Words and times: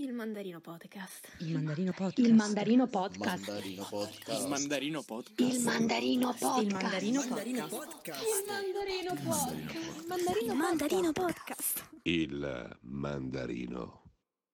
Il 0.00 0.14
Mandarino 0.14 0.60
Podcast. 0.60 1.28
Il 1.40 1.52
Mandarino 1.52 1.92
Podcast. 1.92 2.18
Il 2.18 2.34
Mandarino 2.34 2.86
Podcast. 2.86 3.46
Mandarino 3.46 3.84
Podcast. 3.84 4.40
Il 4.42 4.48
Mandarino 4.48 5.02
Podcast. 5.02 5.52
Il 5.52 5.62
Mandarino 5.62 6.32
Podcast. 6.32 6.62
Il 6.62 6.74
Mandarino 6.74 7.20
Podcast. 7.68 8.24
Il 8.24 8.46
Mandarino 8.46 9.12
Podcast. 9.12 10.32
Il 10.40 10.54
Mandarino 10.54 11.12
Podcast. 11.12 11.84
Il 12.04 12.76
Mandarino 12.80 14.02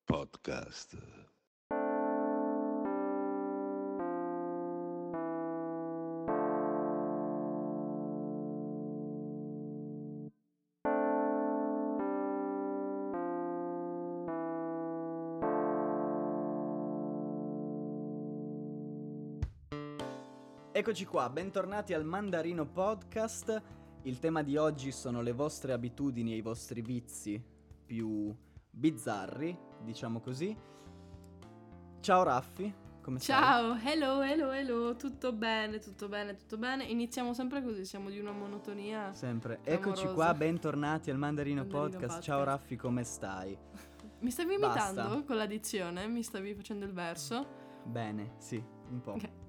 Podcast. 0.05 1.26
Eccoci 20.87 21.05
qua, 21.05 21.29
bentornati 21.29 21.95
al 21.95 22.05
Mandarino 22.05 22.65
Podcast. 22.65 23.63
Il 24.03 24.21
tema 24.21 24.45
di 24.45 24.57
oggi 24.57 24.93
sono 24.93 25.21
le 25.21 25.33
vostre 25.33 25.73
abitudini 25.73 26.33
e 26.33 26.37
i 26.37 26.43
vostri 26.43 26.81
vizi 26.81 27.43
più 27.85 28.33
bizzarri, 28.71 29.59
diciamo 29.83 30.21
così. 30.21 30.57
Ciao 31.99 32.23
Raffi, 32.23 32.73
come 33.03 33.19
stai? 33.19 33.37
Ciao, 33.37 33.77
hello, 33.83 34.23
hello, 34.23 34.53
hello, 34.53 34.95
tutto 34.95 35.33
bene, 35.33 35.81
tutto 35.81 36.07
bene, 36.09 36.37
tutto 36.37 36.57
bene. 36.57 36.85
Iniziamo 36.85 37.35
sempre 37.35 37.65
così, 37.65 37.85
siamo 37.85 38.09
di 38.09 38.21
una 38.21 38.31
monotonia. 38.31 39.13
Sempre. 39.13 39.59
Clamorosa. 39.63 39.91
Eccoci 39.91 40.15
qua, 40.15 40.35
bentornati 40.35 41.11
al 41.11 41.19
Mandarino, 41.19 41.63
Mandarino 41.63 41.89
Podcast. 41.89 42.01
Podcast. 42.01 42.23
Ciao 42.23 42.45
Raffi, 42.45 42.77
come 42.77 43.03
stai? 43.03 43.59
Mi 44.21 44.31
stavi 44.31 44.57
Basta. 44.57 44.91
imitando 44.91 45.25
con 45.25 45.35
l'addizione? 45.35 46.07
Mi 46.07 46.23
stavi 46.23 46.55
facendo 46.55 46.85
il 46.85 46.93
verso? 46.93 47.45
Bene, 47.83 48.35
sì, 48.39 48.63
un 48.91 49.01
po'. 49.01 49.15
Ok. 49.15 49.46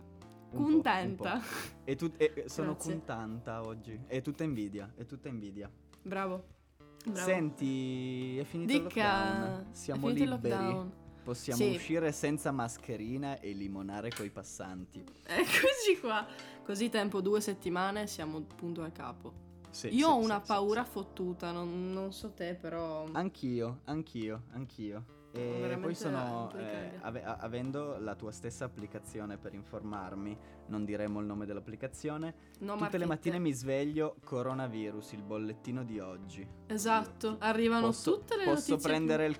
Contenta. 0.52 1.42
E 1.84 1.96
tu- 1.96 2.12
e- 2.18 2.46
sono 2.48 2.74
Grazie. 2.74 2.92
contenta 2.94 3.62
oggi. 3.66 4.00
È 4.08 4.22
tutta 4.22 4.44
invidia, 4.44 4.92
è 4.96 5.06
tutta 5.06 5.28
invidia. 5.28 5.70
Bravo. 6.02 6.56
Bravo. 7.04 7.20
Senti, 7.20 8.38
è 8.38 8.44
finito 8.44 8.74
il 8.74 8.82
Dica, 8.84 9.30
lockdown. 9.30 9.66
Siamo 9.72 10.08
il 10.10 10.14
liberi. 10.16 10.30
lockdown. 10.30 10.92
Possiamo 11.24 11.62
Sì. 11.62 11.76
uscire 11.76 12.12
senza 12.14 12.52
mascherina 12.52 13.40
e 13.40 13.52
limonare 13.52 14.10
coi 14.10 14.30
passanti. 14.30 15.04
Eccoci 15.28 16.00
qua. 16.02 16.26
Così 16.64 16.90
tempo, 16.90 17.22
due 17.22 17.42
settimane, 17.42 18.08
siamo 18.08 18.42
punto 18.42 18.82
a 18.84 18.90
capo. 18.90 19.46
Sì, 19.70 19.88
Io 19.88 19.94
sì, 19.94 20.04
ho 20.04 20.16
una 20.18 20.40
paura 20.40 20.84
fottuta, 20.86 21.52
non, 21.52 21.92
non 21.94 22.12
so 22.14 22.32
te, 22.32 22.56
però... 22.56 23.06
Anch'io, 23.12 23.82
anch'io, 23.86 24.44
anch'io. 24.54 25.04
E 25.38 25.78
poi 25.80 25.94
sono, 25.96 26.52
eh, 26.58 26.98
ave- 27.02 27.24
avendo 27.24 27.98
la 28.00 28.16
tua 28.16 28.32
stessa 28.32 28.66
applicazione 28.66 29.38
per 29.38 29.54
informarmi, 29.54 30.38
non 30.68 30.84
diremo 30.86 31.20
il 31.20 31.26
nome 31.26 31.46
dell'applicazione, 31.46 32.26
No, 32.28 32.34
tutte 32.58 32.66
marchette. 32.80 32.98
le 32.98 33.06
mattine 33.06 33.40
mi 33.40 33.54
sveglio 33.54 34.16
coronavirus, 34.24 35.12
il 35.14 35.22
bollettino 35.24 35.84
di 35.84 36.00
oggi. 36.00 36.48
Esatto, 36.68 37.36
arrivano 37.40 37.88
Posso, 37.88 38.14
tutte 38.18 38.36
le 38.38 38.46
posso 38.46 38.72
notizie 38.72 38.90
prendere 38.92 39.26
il 39.28 39.38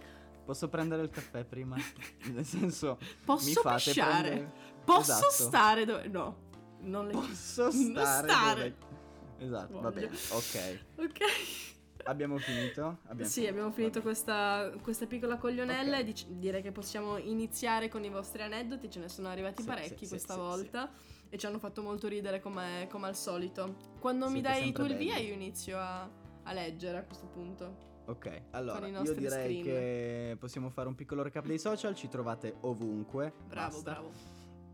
Posso 0.48 0.70
prendere 0.70 1.02
il 1.04 1.10
caffè 1.10 1.44
prima? 1.44 1.76
Nel 2.32 2.46
senso, 2.46 2.98
Posso 3.26 3.62
pisciare? 3.62 4.22
prendere... 4.30 4.54
Posso 4.86 5.12
Esatto. 5.12 5.30
stare 5.32 5.84
dove... 5.84 6.08
No, 6.08 6.38
non 6.84 7.08
le... 7.08 7.12
Posso 7.12 7.70
stare, 7.72 8.30
stare. 8.30 8.76
dove- 8.78 9.46
Esatto, 9.46 9.74
va 9.82 9.90
Voglio. 9.90 10.08
bene, 10.08 10.18
ok. 10.32 10.80
Ok. 11.00 11.77
Abbiamo 12.08 12.38
finito? 12.38 13.00
Abbiamo 13.08 13.30
Sì, 13.30 13.46
abbiamo 13.48 13.70
finito 13.72 14.00
va 14.00 14.06
bene. 14.06 14.14
questa, 14.14 14.72
questa 14.82 15.06
piccola 15.08 15.38
coglionella 15.38 15.96
Ok. 15.98 16.02
e 16.02 16.04
dic- 16.06 16.28
direi 16.28 16.62
che 16.62 16.72
possiamo 16.72 17.18
iniziare 17.18 17.90
con 17.90 18.04
i 18.04 18.10
vostri 18.10 18.42
aneddoti, 18.44 18.90
ce 18.90 19.00
ne 19.00 19.10
sono 19.10 19.28
arrivati 19.28 19.62
Sì, 19.62 19.68
parecchi 19.68 20.06
sì, 20.06 20.10
questa 20.10 20.34
sì, 20.34 20.40
volta 20.40 20.90
e 21.30 21.38
ci 21.38 21.46
hanno 21.46 21.60
fatto 21.60 21.82
molto 21.82 22.08
ridere 22.08 22.40
come, 22.40 22.88
come 22.90 23.08
al 23.08 23.16
solito. 23.16 23.76
Quando 24.00 24.28
mi 24.30 24.40
Siete 24.42 24.48
dai 24.48 24.72
tu 24.72 24.84
il 24.86 24.96
via 24.96 25.16
belli. 25.16 25.28
io 25.28 25.34
inizio 25.34 25.78
a, 25.78 26.10
a 26.44 26.54
leggere 26.54 26.98
a 26.98 27.04
questo 27.04 27.28
punto. 27.28 27.86
Ok, 28.06 28.42
allora 28.52 28.88
io 28.88 29.02
direi 29.14 29.62
screen. 29.62 29.64
che 29.64 30.38
possiamo 30.40 30.70
fare 30.70 30.88
un 30.88 30.96
piccolo 30.96 31.24
recap 31.24 31.46
dei 31.46 31.60
social, 31.60 31.94
ci 31.94 32.08
trovate 32.08 32.56
ovunque. 32.62 33.34
Bravo, 33.50 33.74
basta. 33.74 33.92
bravo. 33.92 34.12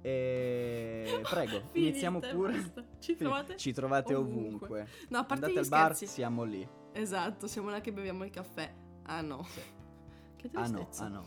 E 0.01 1.19
prego, 1.27 1.61
Finite, 1.71 1.79
iniziamo 1.79 2.19
pure. 2.19 2.73
Ci 2.99 3.15
trovate? 3.15 3.57
Ci 3.57 3.73
trovate 3.73 4.13
ovunque. 4.13 4.67
ovunque. 4.67 4.87
No, 5.09 5.17
a 5.17 5.23
parte 5.23 5.45
Andate 5.45 5.59
al 5.61 5.67
bar, 5.67 5.95
scherzi. 5.95 6.13
siamo 6.13 6.43
lì. 6.43 6.67
Esatto, 6.93 7.47
siamo 7.47 7.69
là 7.69 7.81
che 7.81 7.91
beviamo 7.91 8.23
il 8.23 8.31
caffè. 8.31 8.71
Ah 9.03 9.21
no. 9.21 9.45
Che 10.37 10.49
Ah 10.53 10.67
no, 10.67 10.77
tristezza. 10.77 11.05
ah 11.05 11.07
no. 11.09 11.25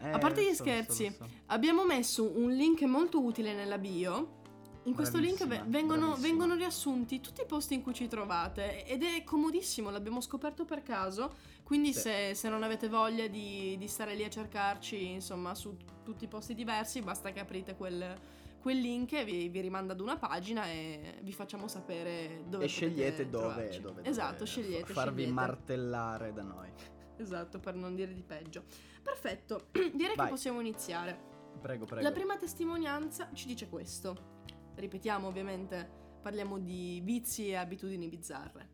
A 0.00 0.18
parte 0.18 0.40
Eh, 0.40 0.44
gli 0.44 0.48
so, 0.48 0.54
so, 0.56 0.62
scherzi, 0.64 1.04
lo 1.06 1.12
so. 1.26 1.28
abbiamo 1.46 1.84
messo 1.84 2.28
un 2.36 2.50
link 2.52 2.82
molto 2.82 3.22
utile 3.22 3.54
nella 3.54 3.78
bio. 3.78 4.40
In 4.84 4.94
questo 4.94 5.18
link 5.18 5.36
Bravissima, 5.36 5.62
ve- 5.64 5.70
vengono, 5.70 6.06
bravissima. 6.08 6.26
vengono 6.28 6.54
riassunti 6.56 7.20
tutti 7.20 7.40
i 7.42 7.46
posti 7.46 7.74
in 7.74 7.82
cui 7.82 7.94
ci 7.94 8.08
trovate 8.08 8.84
ed 8.84 9.04
è 9.04 9.22
comodissimo, 9.22 9.90
l'abbiamo 9.90 10.20
scoperto 10.20 10.64
per 10.64 10.82
caso, 10.82 11.34
quindi 11.62 11.92
Sì. 11.92 12.00
se, 12.00 12.34
se 12.34 12.48
non 12.48 12.64
avete 12.64 12.88
voglia 12.88 13.28
di, 13.28 13.76
di 13.78 13.86
stare 13.86 14.16
lì 14.16 14.24
a 14.24 14.28
cercarci, 14.28 15.10
insomma, 15.12 15.54
su 15.54 15.76
tutti 16.02 16.24
i 16.24 16.28
posti 16.28 16.54
diversi, 16.56 17.00
basta 17.00 17.30
che 17.30 17.38
aprite 17.38 17.76
quel, 17.76 18.12
quel 18.62 18.78
link 18.78 19.24
vi, 19.24 19.48
vi 19.48 19.60
rimanda 19.60 19.92
ad 19.92 20.00
una 20.00 20.16
pagina 20.16 20.66
e 20.66 21.18
vi 21.22 21.32
facciamo 21.32 21.66
sapere 21.66 22.44
dove 22.46 22.64
E 22.64 22.68
scegliete 22.68 23.28
dove, 23.28 23.46
trovarci. 23.54 23.80
dove, 23.80 24.04
Esatto, 24.04 24.32
dove 24.34 24.46
scegliete. 24.46 24.92
Farvi 24.92 25.22
scegliete. 25.22 25.32
martellare 25.32 26.32
da 26.32 26.42
noi. 26.42 26.70
Esatto, 27.16 27.60
per 27.60 27.74
non 27.74 27.94
dire 27.94 28.12
di 28.14 28.22
peggio. 28.22 28.64
Perfetto, 29.02 29.66
direi 29.72 30.14
Vai. 30.16 30.26
che 30.26 30.30
possiamo 30.32 30.60
iniziare. 30.60 31.30
Prego, 31.60 31.84
prego. 31.84 32.02
La 32.02 32.10
prima 32.12 32.36
testimonianza 32.36 33.28
ci 33.32 33.46
dice 33.46 33.68
questo. 33.68 34.40
Ripetiamo 34.74 35.26
ovviamente, 35.28 35.88
parliamo 36.22 36.58
di 36.58 37.00
vizi 37.04 37.48
e 37.48 37.56
abitudini 37.56 38.08
bizzarre. 38.08 38.70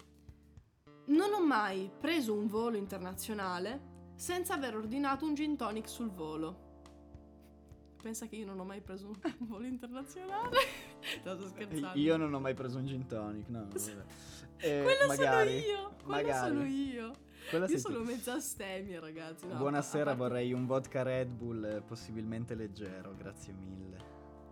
Non 1.07 1.33
ho 1.33 1.45
mai 1.45 1.91
preso 1.99 2.33
un 2.35 2.47
volo 2.47 2.77
internazionale 2.77 4.13
senza 4.15 4.55
aver 4.55 4.77
ordinato 4.77 5.25
un 5.27 5.35
gin 5.35 5.57
tonic 5.57 5.89
sul 5.89 6.11
volo. 6.11 6.67
Pensa 8.09 8.27
che 8.27 8.37
io 8.37 8.47
non 8.47 8.59
ho 8.59 8.65
mai 8.65 8.81
preso 8.81 9.07
un 9.09 9.17
volo 9.47 9.67
internazionale? 9.67 10.57
Sto 11.21 11.47
scherzando. 11.47 11.99
Io 11.99 12.17
non 12.17 12.33
ho 12.33 12.41
mai 12.41 12.55
preso 12.55 12.79
un 12.79 12.87
gin 12.87 13.07
tonic, 13.07 13.49
no. 13.49 13.69
Eh, 14.61 14.81
Quello 14.83 15.07
magari, 15.07 15.61
sono 15.61 15.71
io! 15.79 15.95
Quello 16.03 16.11
magari. 16.11 16.49
sono 16.49 16.65
io! 16.65 17.13
Quella 17.51 17.67
Io 17.67 17.79
sono 17.79 17.97
tu. 17.99 18.05
mezza 18.05 18.33
astemia, 18.33 18.99
ragazzi. 18.99 19.47
no, 19.47 19.55
Buonasera, 19.57 20.05
parte- 20.07 20.19
vorrei 20.21 20.53
un 20.55 20.67
vodka 20.67 21.03
Red 21.05 21.29
Bull 21.29 21.65
eh, 21.65 21.81
possibilmente 21.83 22.55
leggero, 22.57 23.15
grazie 23.15 23.53
mille. 23.53 23.99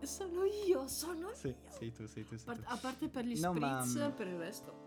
Sono 0.03 0.45
io, 0.45 0.87
sono 0.87 1.31
Sì, 1.33 1.49
io! 1.49 1.57
sei 1.71 1.91
tu, 1.93 2.07
sei 2.07 2.25
tu, 2.25 2.35
A 2.35 2.39
sei 2.39 2.47
parte, 2.47 2.63
tu. 2.63 2.69
a 2.73 2.77
parte 2.77 3.09
per 3.09 3.25
gli 3.25 3.41
No, 3.41 3.53
ma- 3.55 3.83
spritz, 3.85 4.13
per 4.15 4.27
il 4.29 4.37
resto. 4.37 4.85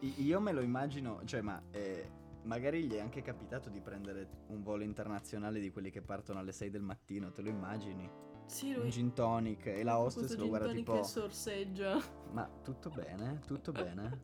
Io 0.00 0.40
me 0.40 0.52
lo 0.52 0.62
immagino, 0.62 1.20
cioè, 1.26 1.40
ma 1.42 1.62
eh, 1.70 2.10
magari 2.44 2.84
gli 2.84 2.94
è 2.94 3.00
anche 3.00 3.22
capitato 3.22 3.68
di 3.68 3.80
prendere 3.80 4.28
un 4.48 4.62
volo 4.62 4.82
internazionale 4.84 5.60
di 5.60 5.70
quelli 5.70 5.90
che 5.90 6.00
partono 6.02 6.38
alle 6.38 6.52
6 6.52 6.70
del 6.70 6.82
mattino, 6.82 7.30
te 7.32 7.42
lo 7.42 7.48
immagini? 7.48 8.08
Sì, 8.46 8.72
Un 8.74 8.80
lui. 8.82 8.90
gin 8.90 9.12
tonic 9.14 9.66
e 9.66 9.82
la 9.82 9.98
hostess 9.98 10.36
lo 10.36 10.48
guarda 10.48 10.70
tipo... 10.72 10.92
che 10.94 11.04
sorseggia. 11.04 11.98
Ma 12.32 12.48
tutto 12.62 12.90
bene? 12.90 13.40
Tutto 13.46 13.72
bene? 13.72 14.20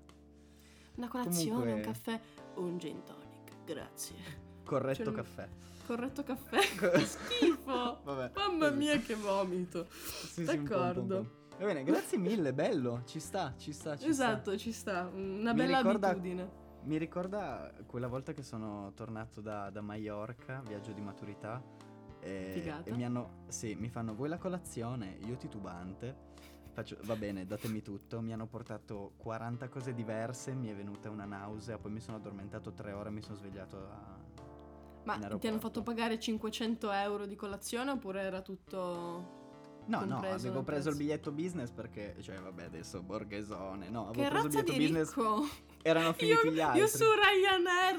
Una 0.97 1.09
colazione, 1.09 1.49
Comunque- 1.51 1.73
un 1.73 1.81
caffè, 1.83 2.21
un 2.57 2.79
gin 2.79 3.03
tonic. 3.05 3.65
Grazie. 3.65 4.17
Corretto 4.65 5.05
Cioè, 5.05 5.15
caffè. 5.15 5.49
Corretto 5.87 6.23
caffè. 6.23 6.61
schifo. 7.01 8.01
Vabbè. 8.05 8.33
Mamma 8.35 8.71
mia 8.71 8.99
che 8.99 9.15
vomito. 9.15 9.87
Sì, 9.91 10.27
sì, 10.27 10.41
un 10.43 10.49
un 10.49 10.59
un 10.59 10.65
D'accordo. 10.65 11.17
po'. 11.23 11.39
Va 11.59 11.67
bene, 11.67 11.83
grazie 11.85 12.17
mille, 12.19 12.53
bello, 12.55 13.03
ci 13.07 13.21
sta, 13.21 13.55
ci 13.59 13.73
sta, 13.73 13.93
ci 13.97 14.01
sta. 14.03 14.09
Esatto, 14.11 14.57
ci 14.57 14.73
sta. 14.73 15.11
Una 15.13 15.53
Mi 15.53 15.59
bella 15.63 15.79
ricorda- 15.79 16.09
abitudine. 16.09 16.51
Mi 16.83 16.97
ricorda 16.97 17.73
quella 17.87 18.09
volta 18.09 18.33
che 18.33 18.43
sono 18.43 18.93
tornato 18.95 19.41
da, 19.41 19.71
da 19.71 19.81
Maiorca, 19.83 20.63
viaggio 20.67 20.93
di 20.93 21.01
maturità. 21.01 21.63
E, 22.21 22.83
e 22.85 22.93
mi 22.93 23.05
hanno. 23.05 23.45
Sì, 23.49 23.75
mi 23.75 23.89
fanno 23.89 24.15
voi 24.15 24.29
la 24.29 24.39
colazione, 24.39 25.19
io 25.27 25.37
titubante. 25.37 26.29
Faccio, 26.73 26.97
va 27.05 27.17
bene, 27.17 27.47
datemi 27.47 27.83
tutto. 27.83 28.21
Mi 28.21 28.33
hanno 28.33 28.47
portato 28.47 29.13
40 29.19 29.69
cose 29.69 29.93
diverse, 29.93 30.55
mi 30.55 30.69
è 30.69 30.75
venuta 30.75 31.11
una 31.11 31.25
nausea, 31.27 31.79
poi 31.79 31.91
mi 31.93 32.01
sono 32.01 32.17
addormentato 32.17 32.73
tre 32.73 32.93
ore 32.93 33.09
e 33.11 33.13
mi 33.13 33.23
sono 33.23 33.37
svegliato 33.37 33.77
a. 33.77 34.19
Ma 35.05 35.19
ti 35.39 35.49
hanno 35.49 35.59
fatto 35.59 35.83
pagare 35.83 36.19
500 36.19 36.91
euro 36.93 37.27
di 37.27 37.35
colazione 37.35 37.91
oppure 37.91 38.21
era 38.21 38.43
tutto... 38.43 39.39
No, 39.87 40.05
no, 40.05 40.19
avevo 40.19 40.63
preso 40.63 40.91
il 40.91 40.97
biglietto 40.97 41.33
business 41.33 41.71
perché, 41.71 42.17
cioè, 42.21 42.39
vabbè, 42.39 42.65
adesso 42.65 43.03
borghesone. 43.03 43.89
No, 43.89 44.09
avevo 44.09 44.23
Che 44.23 44.29
preso 44.29 44.47
il 44.47 44.53
razza 44.53 44.63
biglietto 44.63 44.73
di 44.73 44.79
business. 44.79 45.15
ricco! 45.17 45.70
Erano 45.83 46.13
finiti 46.13 46.47
Io, 46.47 46.53
gli 46.53 46.61
altri. 46.61 46.81
io 46.81 46.87
su 46.87 47.05
Ryanair 47.05 47.99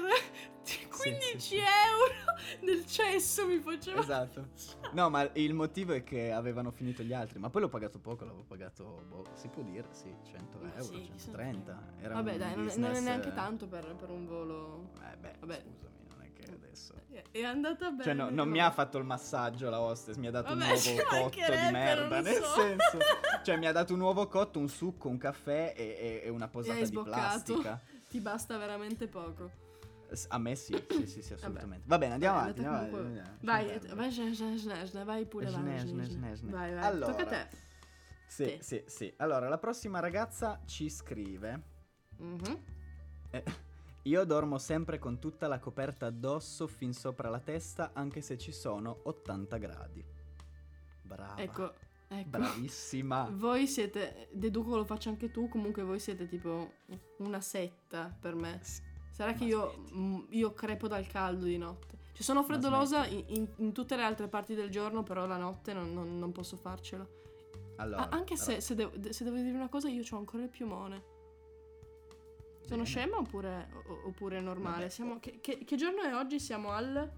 15 1.02 1.40
sì, 1.40 1.56
euro 1.56 2.36
nel 2.60 2.86
cesso 2.86 3.46
mi 3.46 3.58
faceva. 3.58 4.00
Esatto. 4.00 4.48
No, 4.92 5.08
ma 5.08 5.26
il 5.34 5.54
motivo 5.54 5.94
è 5.94 6.02
che 6.04 6.32
avevano 6.32 6.70
finito 6.70 7.02
gli 7.02 7.14
altri. 7.14 7.38
Ma 7.38 7.48
poi 7.48 7.62
l'ho 7.62 7.70
pagato 7.70 7.98
poco, 7.98 8.24
l'avevo 8.26 8.44
pagato, 8.46 9.04
boh, 9.08 9.24
si 9.32 9.48
può 9.48 9.62
dire, 9.62 9.86
sì, 9.92 10.14
100 10.30 10.58
Ma 10.60 10.70
euro, 10.74 10.82
sì, 10.82 11.00
chi 11.00 11.12
se 11.16 11.30
ne 11.30 11.36
130. 11.38 11.82
Era 12.02 12.14
Vabbè, 12.14 12.36
dai, 12.36 12.54
non 12.54 12.68
è, 12.68 12.76
non 12.76 12.84
è 12.84 12.88
business, 12.90 13.00
neanche 13.04 13.28
eh, 13.28 13.32
tanto 13.32 13.66
per, 13.66 13.94
per 13.94 14.10
un 14.10 14.26
volo. 14.26 14.90
Eh 15.10 15.16
beh, 15.16 15.34
Vabbè. 15.40 15.62
scusami. 15.62 15.90
Adesso. 16.54 16.94
È- 17.10 17.22
È 17.30 17.42
andata 17.42 17.90
bene. 17.90 18.02
Cioè, 18.04 18.14
no, 18.14 18.30
non 18.30 18.48
mi 18.48 18.60
ha 18.60 18.70
fatto 18.70 18.98
il 18.98 19.04
massaggio 19.04 19.68
la 19.70 19.80
hostess, 19.80 20.16
mi 20.16 20.26
ha 20.26 20.30
dato 20.30 20.54
Vabbè, 20.54 20.72
un 20.72 20.94
nuovo 20.94 21.04
cotto 21.30 21.52
di 21.52 21.70
merda. 21.72 22.20
Nel 22.20 22.42
so. 22.42 22.54
senso, 22.60 22.98
cioè, 23.44 23.56
mi 23.56 23.66
ha 23.66 23.72
dato 23.72 23.92
un 23.92 23.98
nuovo 23.98 24.26
cotto, 24.28 24.58
un 24.58 24.68
succo, 24.68 25.08
un 25.08 25.18
caffè 25.18 25.74
e, 25.76 26.22
e- 26.24 26.28
una 26.28 26.48
posata 26.48 26.78
di 26.78 26.84
sboccato. 26.84 27.10
plastica. 27.16 27.80
Ti 28.08 28.20
basta 28.20 28.56
veramente 28.58 29.08
poco. 29.08 29.50
A 30.28 30.38
me 30.38 30.54
sì, 30.56 30.74
sì, 30.90 31.06
sì, 31.06 31.22
sì, 31.22 31.32
assolutamente. 31.32 31.84
Va 31.86 31.96
bene, 31.96 32.12
andiamo 32.12 32.38
avanti. 32.38 32.62
Andiamo 32.62 32.88
comunque- 32.90 33.20
avanti. 33.20 33.46
Vai, 33.46 33.66
vai, 33.94 34.10
vai 35.04 35.24
pure, 35.26 35.48
sne. 35.48 36.36
Vai, 36.42 36.74
vai. 36.74 36.82
Allora. 36.84 37.12
Tocca 37.14 37.22
a 37.22 37.26
te. 37.26 37.56
Sì, 38.26 38.44
Sì. 38.44 38.58
sì, 38.60 38.84
sì. 38.86 39.14
Allora, 39.16 39.48
la 39.48 39.56
prossima 39.58 40.00
ragazza 40.00 40.60
ci 40.66 40.90
scrive. 40.90 41.62
Mhm. 42.18 42.62
eh, 43.30 43.42
io 44.02 44.24
dormo 44.24 44.58
sempre 44.58 44.98
con 44.98 45.18
tutta 45.18 45.46
la 45.46 45.58
coperta 45.58 46.06
addosso 46.06 46.66
fin 46.66 46.92
sopra 46.92 47.28
la 47.28 47.40
testa, 47.40 47.90
anche 47.94 48.20
se 48.20 48.36
ci 48.38 48.52
sono 48.52 49.00
80 49.04 49.56
gradi. 49.58 50.04
Brava. 51.02 51.36
Ecco, 51.40 51.72
ecco. 52.08 52.28
Bravissima. 52.28 53.28
Voi 53.32 53.66
siete, 53.66 54.28
deduco 54.32 54.76
lo 54.76 54.84
faccio 54.84 55.08
anche 55.08 55.30
tu, 55.30 55.48
comunque 55.48 55.82
voi 55.82 55.98
siete 56.00 56.26
tipo 56.26 56.72
una 57.18 57.40
setta 57.40 58.14
per 58.18 58.34
me. 58.34 58.60
Sarà 59.10 59.34
che 59.34 59.44
io, 59.44 59.84
mm, 59.94 60.20
io 60.30 60.52
crepo 60.52 60.88
dal 60.88 61.06
caldo 61.06 61.44
di 61.44 61.58
notte. 61.58 61.98
Cioè 62.12 62.22
sono 62.22 62.42
freddolosa 62.42 63.06
in, 63.06 63.24
in- 63.28 63.48
in 63.56 63.72
tutte 63.72 63.94
le 63.96 64.02
altre 64.02 64.26
parti 64.28 64.54
del 64.54 64.70
giorno, 64.70 65.02
però 65.02 65.26
la 65.26 65.36
notte 65.36 65.72
non, 65.74 65.92
non- 65.92 66.18
non 66.18 66.32
posso 66.32 66.56
farcela. 66.56 67.06
Allora, 67.76 68.08
Ah, 68.08 68.16
anche 68.16 68.36
se, 68.36 68.46
però- 68.46 68.60
se 68.60 68.74
devo, 68.74 69.12
se 69.12 69.24
devo 69.24 69.36
dire 69.36 69.50
una 69.56 69.68
cosa, 69.68 69.88
io 69.88 70.02
ho 70.10 70.16
ancora 70.16 70.42
il 70.42 70.48
piumone. 70.48 71.02
Sono 72.72 72.84
Bene. 72.84 72.84
scema 72.84 73.16
oppure, 73.18 73.68
oppure 74.06 74.40
normale? 74.40 74.88
Siamo, 74.88 75.18
che, 75.20 75.40
che- 75.40 75.62
che 75.64 75.76
giorno 75.76 76.00
è 76.02 76.14
oggi? 76.14 76.40
Siamo 76.40 76.70
al... 76.70 77.10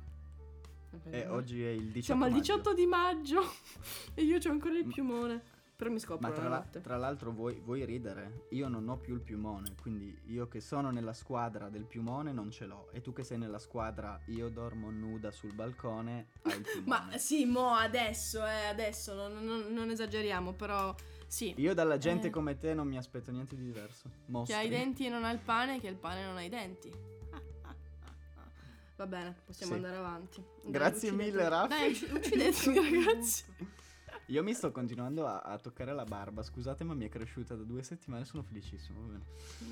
Eh, 1.10 1.26
oggi 1.28 1.62
è 1.62 1.70
il 1.70 1.86
18 1.90 2.02
Siamo 2.04 2.24
al 2.24 2.30
maggio. 2.30 2.40
18 2.56 2.74
di 2.74 2.86
maggio 2.86 3.42
e 4.14 4.22
io 4.22 4.38
ho 4.44 4.50
ancora 4.50 4.76
il 4.76 4.84
Ma- 4.86 4.92
piumone. 4.92 5.42
Però 5.76 5.90
mi 5.90 5.98
scopro 5.98 6.28
Ma 6.28 6.32
tra, 6.32 6.48
la- 6.48 6.64
tra 6.80 6.96
l'altro 6.96 7.32
vuoi, 7.32 7.60
vuoi 7.60 7.84
ridere? 7.84 8.46
Io 8.50 8.68
non 8.68 8.88
ho 8.88 8.96
più 8.96 9.14
il 9.14 9.20
piumone, 9.20 9.74
quindi 9.80 10.16
io 10.26 10.46
che 10.46 10.60
sono 10.60 10.90
nella 10.90 11.12
squadra 11.12 11.68
del 11.68 11.84
piumone 11.84 12.32
non 12.32 12.50
ce 12.52 12.66
l'ho. 12.66 12.90
E 12.92 13.00
tu 13.00 13.12
che 13.12 13.24
sei 13.24 13.38
nella 13.38 13.58
squadra 13.58 14.20
io 14.26 14.48
dormo 14.50 14.90
nuda 14.90 15.32
sul 15.32 15.52
balcone, 15.52 16.28
hai 16.42 16.56
il 16.58 16.62
piumone. 16.72 16.82
Ma 17.10 17.18
sì, 17.18 17.44
mo 17.44 17.70
adesso, 17.74 18.44
eh, 18.46 18.66
adesso, 18.66 19.14
non, 19.14 19.44
non- 19.44 19.72
non 19.72 19.90
esageriamo, 19.90 20.52
però 20.52 20.94
sì. 21.34 21.52
Io 21.56 21.74
dalla 21.74 21.98
gente 21.98 22.28
Eh. 22.28 22.30
come 22.30 22.56
te 22.56 22.74
non 22.74 22.86
mi 22.86 22.96
aspetto 22.96 23.32
niente 23.32 23.56
di 23.56 23.64
diverso. 23.64 24.08
Mostri. 24.26 24.54
ha 24.56 24.62
i 24.62 24.68
denti 24.68 25.06
e 25.06 25.08
non 25.08 25.24
ha 25.24 25.32
il 25.32 25.40
pane, 25.40 25.80
che 25.80 25.88
il 25.88 25.96
pane 25.96 26.24
non 26.24 26.36
ha 26.36 26.42
i 26.42 26.48
denti. 26.48 26.92
Va 28.96 29.06
bene, 29.06 29.34
possiamo 29.44 29.72
Sì. 29.72 29.78
andare 29.78 29.96
avanti. 29.96 30.44
Dai, 30.62 30.70
Grazie 30.70 31.08
uccidetemi. 31.10 31.30
mille, 31.32 31.48
Raffi. 31.48 31.68
Dai, 31.68 31.90
ucci- 31.90 32.10
uccidetemi, 32.12 32.76
ragazzi. 33.04 33.44
Io 34.28 34.42
mi 34.42 34.54
sto 34.54 34.70
continuando 34.70 35.26
a, 35.26 35.40
a 35.40 35.58
toccare 35.58 35.92
la 35.92 36.04
barba, 36.04 36.42
scusate 36.42 36.82
ma 36.84 36.94
mi 36.94 37.04
è 37.04 37.08
cresciuta 37.08 37.56
da 37.56 37.62
due 37.64 37.82
settimane, 37.82 38.24
sono 38.24 38.42
felicissimo. 38.42 39.00
va 39.00 39.06
bene. 39.08 39.24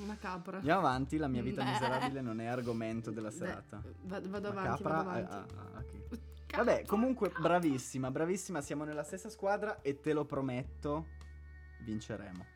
Una 0.02 0.16
capra. 0.18 0.56
Andiamo 0.58 0.80
avanti, 0.80 1.16
la 1.16 1.28
mia 1.28 1.42
vita 1.42 1.62
Beh. 1.62 1.70
miserabile 1.70 2.20
non 2.20 2.40
è 2.40 2.46
argomento 2.46 3.10
della 3.12 3.28
Beh, 3.30 3.34
serata. 3.34 3.82
va- 4.02 4.20
vado 4.20 4.48
avanti, 4.48 4.82
capra, 4.82 5.02
vado 5.02 5.10
avanti. 5.10 5.54
ah, 5.54 5.62
ah, 5.62 5.70
ah, 5.74 5.78
ok. 5.78 6.18
Capra, 6.46 6.64
Vabbè, 6.64 6.84
comunque 6.84 7.32
bravissima, 7.40 8.10
bravissima, 8.10 8.60
siamo 8.60 8.84
nella 8.84 9.04
stessa 9.04 9.30
squadra 9.30 9.80
e 9.80 10.00
te 10.00 10.12
lo 10.12 10.26
prometto, 10.26 11.06
vinceremo. 11.82 12.46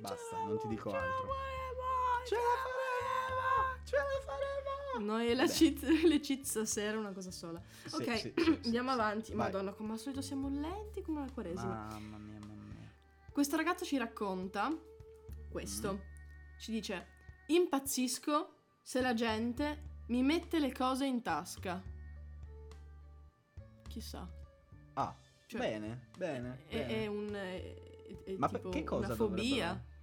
Basta, 0.00 0.36
non 0.44 0.58
ti 0.60 0.68
dico 0.68 0.90
Ce 0.90 0.96
altro. 0.96 1.26
faremo, 1.26 2.24
Ce 2.26 2.34
la 2.36 2.40
faremo! 2.62 3.84
Ce 3.84 3.96
la 3.96 4.20
faremo! 4.24 5.04
Noi 5.04 5.30
e 5.30 5.34
la 5.34 5.46
cheat, 5.46 5.82
le 6.06 6.20
cheat 6.20 6.42
stasera 6.44 6.92
è 6.96 6.96
una 6.96 7.12
cosa 7.12 7.30
sola. 7.30 7.60
Sì, 7.84 7.94
ok, 7.94 8.18
sì, 8.18 8.32
sì, 8.36 8.60
andiamo 8.66 8.90
avanti. 8.90 9.34
Madonna, 9.34 9.72
come 9.72 9.92
al 9.92 9.98
solito 9.98 10.22
siamo 10.22 10.48
lenti 10.48 11.02
come 11.02 11.20
la 11.24 11.32
quaresima. 11.32 11.86
Mamma 11.90 12.16
mia, 12.18 12.38
mamma 12.38 12.62
mia. 12.74 12.92
Questo 13.32 13.56
ragazzo 13.56 13.84
ci 13.84 13.96
racconta 13.98 14.70
questo. 15.50 15.92
Mm. 15.94 16.58
Ci 16.60 16.70
dice: 16.72 17.06
Impazzisco 17.46 18.54
se 18.82 19.00
la 19.00 19.14
gente 19.14 19.82
mi 20.08 20.22
mette 20.22 20.58
le 20.58 20.72
cose 20.72 21.06
in 21.06 21.22
tasca. 21.22 21.80
Chissà. 23.88 24.28
Ah, 24.94 25.16
Cioè, 25.46 25.58
bene, 25.60 26.08
bene. 26.16 26.64
È, 26.66 26.76
bene. 26.76 26.88
è 27.02 27.06
un. 27.06 27.34
È, 27.34 27.87
è 28.24 28.34
Ma 28.36 28.48
tipo 28.48 28.68
che 28.70 28.84
cosa 28.84 29.06
una 29.06 29.14
fobia. 29.14 29.44
dovrebbero- 29.44 29.96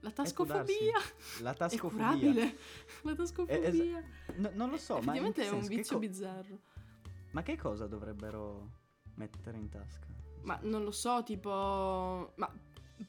La 0.00 0.10
tascofobia. 0.10 0.92
La 1.40 1.52
È 1.52 1.56
tascofobia. 1.56 2.06
curabile. 2.18 2.56
La 3.02 3.14
tascofobia. 3.14 4.04
No, 4.36 4.50
non 4.54 4.70
lo 4.70 4.76
so, 4.76 5.00
ma 5.00 5.12
che 5.12 5.18
è 5.18 5.22
un 5.22 5.34
senso? 5.34 5.66
Vizio 5.68 5.94
co- 5.94 5.98
bizzarro. 6.00 6.58
Ma 7.32 7.42
che 7.42 7.56
cosa 7.56 7.86
dovrebbero 7.86 8.70
mettere 9.14 9.56
in 9.58 9.68
tasca? 9.68 10.06
Ma 10.42 10.58
non 10.62 10.84
lo 10.84 10.90
so, 10.92 11.22
tipo. 11.24 12.32
Ma 12.36 12.52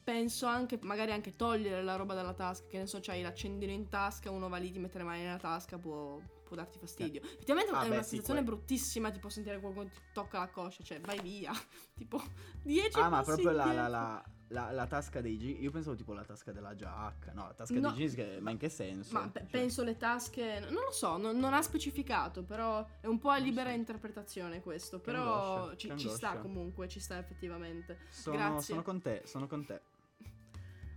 penso 0.02 0.46
anche, 0.46 0.78
magari 0.82 1.12
anche 1.12 1.36
togliere 1.36 1.82
la 1.82 1.96
roba 1.96 2.14
dalla 2.14 2.34
tasca. 2.34 2.66
Che 2.66 2.78
ne 2.78 2.86
so, 2.86 2.98
c'hai 3.00 3.22
l'accendino 3.22 3.70
in 3.72 3.88
tasca, 3.88 4.30
uno 4.30 4.48
va 4.48 4.56
lì, 4.58 4.70
ti 4.72 4.78
mette 4.78 4.98
le 4.98 5.04
mani 5.04 5.22
nella 5.22 5.38
tasca, 5.38 5.78
può, 5.78 6.20
può 6.48 6.56
darti 6.56 6.78
fastidio. 6.78 7.20
Effettivamente 7.22 7.70
Ah, 7.72 7.84
è 7.84 7.88
beh, 7.88 7.94
una 7.94 8.02
sì, 8.02 8.08
sensazione 8.10 8.42
que- 8.42 8.48
bruttissima, 8.50 9.10
tipo 9.10 9.28
sentire 9.28 9.60
qualcuno 9.60 9.88
ti 9.88 9.98
tocca 10.12 10.38
la 10.38 10.48
coscia, 10.48 10.82
cioè 10.82 11.00
vai 11.00 11.20
via. 11.20 11.52
tipo 11.94 12.20
10 12.62 12.98
Ah, 12.98 13.08
ma 13.08 13.22
proprio 13.22 13.50
la, 13.50 13.72
la, 13.72 13.86
la, 13.88 14.24
la- 14.48 14.70
la 14.72 14.86
tasca 14.86 15.20
dei 15.20 15.36
jeans. 15.36 15.60
Io 15.60 15.70
pensavo 15.70 15.94
tipo 15.94 16.14
la 16.14 16.24
tasca 16.24 16.50
della 16.52 16.74
giacca. 16.74 17.32
No, 17.32 17.46
la 17.48 17.54
tasca 17.54 17.74
No. 17.78 17.92
dei 17.92 18.08
jeans. 18.08 18.40
Ma 18.40 18.50
in 18.50 18.56
che 18.56 18.68
senso? 18.68 19.12
Ma 19.14 19.28
pe- 19.28 19.40
Cioè, 19.40 19.48
penso 19.50 19.84
le 19.84 19.96
tasche, 19.96 20.60
non 20.70 20.82
lo 20.84 20.90
so, 20.92 21.16
non, 21.18 21.38
non 21.38 21.52
ha 21.54 21.62
specificato, 21.62 22.42
però 22.42 22.84
è 23.00 23.06
un 23.06 23.18
po' 23.18 23.28
a 23.30 23.36
libera 23.36 23.70
so. 23.70 23.76
interpretazione 23.76 24.60
questo, 24.62 24.98
però 25.00 25.74
ci, 25.76 25.92
ci 25.96 26.08
sta 26.08 26.38
comunque, 26.38 26.88
ci 26.88 26.98
sta 27.00 27.18
effettivamente. 27.18 27.98
Sono, 28.08 28.36
Grazie. 28.36 28.60
sono 28.62 28.82
con 28.82 29.00
te, 29.02 29.22
sono 29.26 29.46
con 29.46 29.64
te. 29.66 29.80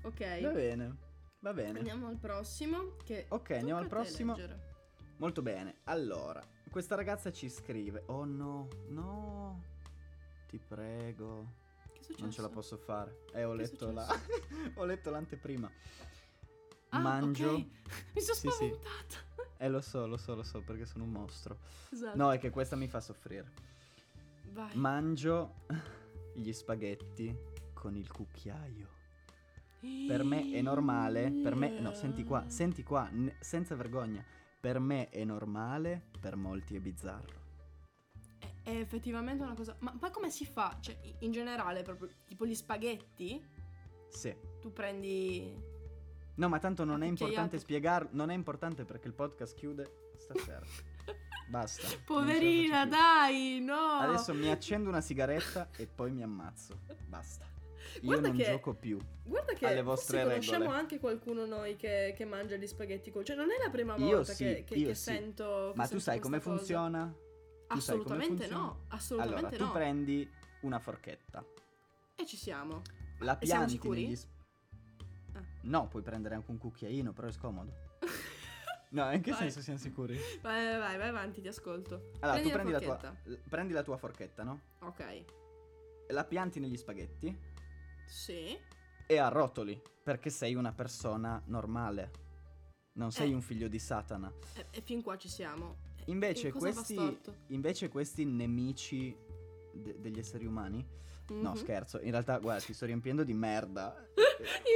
Ok, 0.03 0.41
Va 0.41 0.49
bene, 0.49 0.95
va 1.41 1.53
bene. 1.53 1.77
andiamo 1.77 2.07
al 2.07 2.17
prossimo. 2.17 2.95
Che 3.03 3.25
Ok, 3.29 3.51
andiamo 3.51 3.79
al 3.81 3.87
prossimo. 3.87 4.33
leggere. 4.33 4.69
Molto 5.21 5.43
bene. 5.43 5.75
Allora, 5.83 6.43
questa 6.71 6.95
ragazza 6.95 7.31
ci 7.31 7.47
scrive. 7.47 8.01
Oh 8.07 8.25
no, 8.25 8.67
no. 8.87 9.61
Ti 10.47 10.59
prego. 10.67 11.45
Che 11.93 11.99
è 11.99 12.01
successo? 12.01 12.21
Non 12.23 12.31
ce 12.31 12.41
la 12.41 12.49
posso 12.49 12.75
fare. 12.75 13.25
Eh, 13.31 13.43
ho 13.43 13.51
Che 13.51 13.57
letto 13.57 13.91
la. 13.91 14.07
ho 14.73 14.83
letto 14.83 15.11
l'anteprima. 15.11 15.69
Ah, 16.89 16.99
Mangio. 16.99 17.51
ok. 17.51 17.57
Mi 18.15 18.21
sono 18.21 18.33
Sì, 18.33 18.33
sì. 18.33 18.49
spaventata. 18.49 19.29
Eh, 19.57 19.69
lo 19.69 19.79
so, 19.81 20.07
lo 20.07 20.17
so, 20.17 20.33
lo 20.33 20.41
so, 20.41 20.61
perché 20.61 20.85
sono 20.87 21.03
un 21.03 21.11
mostro. 21.11 21.59
Esatto. 21.91 22.17
No, 22.17 22.31
è 22.31 22.39
che 22.39 22.49
questa 22.49 22.75
mi 22.75 22.87
fa 22.87 22.99
soffrire. 22.99 23.51
Vai. 24.53 24.75
Mangio 24.75 25.53
gli 26.33 26.51
spaghetti 26.51 27.37
con 27.73 27.95
il 27.95 28.11
cucchiaio. 28.11 28.89
Per 30.07 30.23
me 30.23 30.51
è 30.51 30.61
normale, 30.61 31.29
per 31.29 31.53
me, 31.53 31.79
no, 31.79 31.93
senti 31.93 32.23
qua, 32.23 32.49
senti 32.49 32.81
qua, 32.81 33.07
senza 33.39 33.75
vergogna. 33.75 34.23
Per 34.61 34.77
me 34.79 35.09
è 35.09 35.23
normale, 35.23 36.09
per 36.19 36.35
molti 36.35 36.75
è 36.75 36.79
bizzarro. 36.79 37.39
È, 38.63 38.69
effettivamente 38.69 39.41
una 39.43 39.55
cosa. 39.55 39.75
Ma, 39.79 39.91
ma 39.99 40.11
come 40.11 40.29
si 40.29 40.45
fa? 40.45 40.77
Cioè, 40.79 40.95
in- 41.19 41.31
generale, 41.31 41.81
proprio 41.81 42.09
tipo 42.27 42.45
gli 42.45 42.53
spaghetti, 42.53 43.43
Sì. 44.09 44.35
tu 44.59 44.71
prendi. 44.71 45.69
No, 46.35 46.47
ma 46.47 46.59
tanto 46.59 46.83
non 46.83 47.01
è 47.01 47.07
importante 47.07 47.57
spiegarlo, 47.57 48.09
non 48.13 48.29
è 48.29 48.35
importante 48.35 48.85
perché 48.85 49.07
il 49.07 49.13
podcast 49.15 49.55
chiude 49.55 50.11
stasera. 50.17 50.61
Basta. 51.49 51.87
Poverina, 52.05 52.85
dai, 52.85 53.59
no! 53.61 53.97
Adesso 53.99 54.33
mi 54.35 54.47
accendo 54.49 54.89
una 54.89 55.01
sigaretta 55.01 55.69
e 55.75 55.87
poi 55.87 56.11
mi 56.11 56.21
ammazzo. 56.21 56.81
Basta. 57.07 57.45
Io 57.95 58.01
Guarda 58.03 58.27
non 58.29 58.37
che- 58.37 58.43
gioco 58.45 58.73
più. 58.73 58.97
Guarda 59.23 59.53
che 59.53 59.67
alle 59.67 59.81
vostre 59.81 60.17
forse 60.17 60.29
conosciamo 60.31 60.59
regole. 60.63 60.79
anche 60.79 60.99
qualcuno 60.99 61.45
noi 61.45 61.75
che, 61.75 62.13
che 62.15 62.25
mangia 62.25 62.55
gli 62.55 62.67
spaghetti 62.67 63.11
col... 63.11 63.23
Cioè, 63.23 63.35
non 63.35 63.49
è 63.51 63.63
la 63.63 63.69
prima 63.69 63.95
Io 63.97 64.17
volta 64.17 64.33
sì, 64.33 64.43
che, 64.45 64.63
che- 64.65 64.75
io 64.75 64.87
che 64.87 64.95
sì. 64.95 65.03
sento. 65.03 65.73
Ma 65.75 65.87
tu 65.87 65.99
sai 65.99 66.19
come 66.19 66.39
cosa. 66.39 66.55
funziona? 66.57 67.13
Tu 67.67 67.77
Assolutamente 67.77 68.43
funziona? 68.43 68.61
no. 68.63 68.85
Assolutamente 68.89 69.39
Allora, 69.47 69.57
tu 69.57 69.63
no. 69.65 69.71
prendi 69.71 70.29
una 70.61 70.79
forchetta, 70.79 71.45
E 72.15 72.25
ci 72.25 72.37
siamo. 72.37 72.81
la 73.19 73.37
E 73.39 73.45
siamo 73.45 73.65
pianti 73.65 73.71
sicuri? 73.81 74.03
negli... 74.07 74.19
Ah. 75.33 75.43
No, 75.61 75.87
puoi 75.87 76.01
prendere 76.03 76.35
anche 76.35 76.51
un 76.51 76.57
cucchiaino, 76.57 77.13
però 77.13 77.27
è 77.27 77.31
scomodo. 77.31 77.89
No, 78.91 79.09
in 79.13 79.21
che 79.21 79.31
Vai. 79.31 79.39
senso 79.43 79.61
siamo 79.61 79.79
sicuri? 79.79 80.19
Vai, 80.41 80.65
vai, 80.65 80.77
vai, 80.77 80.97
vai 80.97 81.07
avanti, 81.07 81.39
ti 81.39 81.47
ascolto. 81.47 82.11
Allora, 82.19 82.41
tu 82.41 82.49
prendi 82.49 82.71
prendi 82.71 82.71
la, 82.71 82.79
la 82.79 82.97
tua, 82.97 83.15
prendi 83.47 83.71
la 83.73 83.83
tua 83.83 83.95
forchetta, 83.95 84.43
no? 84.43 84.59
Ok. 84.79 85.23
La 86.09 86.25
pianti 86.25 86.59
negli 86.59 86.75
spaghetti 86.75 87.33
Sì. 88.07 88.57
e 89.07 89.17
arrotoli, 89.17 89.81
perché 90.03 90.29
sei 90.29 90.55
una 90.55 90.71
persona 90.71 91.41
normale. 91.47 92.11
Non 92.93 93.11
sei 93.11 93.31
Eh. 93.31 93.33
un 93.33 93.41
figlio 93.41 93.67
di 93.67 93.79
Satana. 93.79 94.31
E, 94.53 94.65
e 94.71 94.81
fin 94.81 95.01
qua 95.01 95.17
ci 95.17 95.27
siamo. 95.29 95.77
Invece 96.05 96.51
questi, 96.51 97.19
invece 97.47 97.89
questi 97.89 98.25
nemici 98.25 99.15
de- 99.73 99.99
degli 99.99 100.19
esseri 100.19 100.45
umani... 100.45 100.85
No, 101.29 101.51
Mhm. 101.51 101.55
scherzo. 101.55 101.99
In 102.01 102.11
realtà, 102.11 102.39
guarda, 102.39 102.61
ti 102.61 102.73
sto 102.73 102.85
riempiendo 102.85 103.23
di 103.23 103.33
merda. 103.33 103.95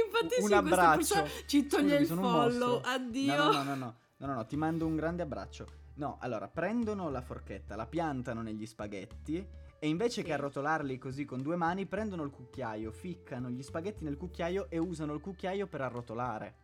Infatti, 0.06 0.40
un 0.40 0.46
sì, 0.48 0.54
abbraccio. 0.54 1.26
ci 1.46 1.66
toglie 1.66 1.98
Scusami, 2.06 2.20
il 2.20 2.32
follow. 2.32 2.80
Addio. 2.82 3.36
No, 3.36 3.52
no, 3.52 3.62
no, 3.62 3.74
no, 3.74 3.94
no, 4.16 4.26
no, 4.26 4.34
no, 4.34 4.46
ti 4.46 4.56
mando 4.56 4.86
un 4.86 4.96
grande 4.96 5.22
abbraccio. 5.22 5.66
No, 5.96 6.16
allora, 6.20 6.48
prendono 6.48 7.10
la 7.10 7.20
forchetta, 7.20 7.76
la 7.76 7.86
piantano 7.86 8.40
negli 8.40 8.64
spaghetti 8.64 9.46
e 9.78 9.88
invece 9.88 10.20
Sì. 10.20 10.22
che 10.26 10.32
arrotolarli 10.32 10.98
così 10.98 11.24
con 11.24 11.42
due 11.42 11.56
mani, 11.56 11.86
prendono 11.86 12.22
il 12.22 12.30
cucchiaio, 12.30 12.90
ficcano 12.92 13.50
gli 13.50 13.62
spaghetti 13.62 14.04
nel 14.04 14.16
cucchiaio 14.16 14.68
e 14.70 14.78
usano 14.78 15.12
il 15.14 15.20
cucchiaio 15.20 15.66
per 15.66 15.80
arrotolare. 15.82 16.54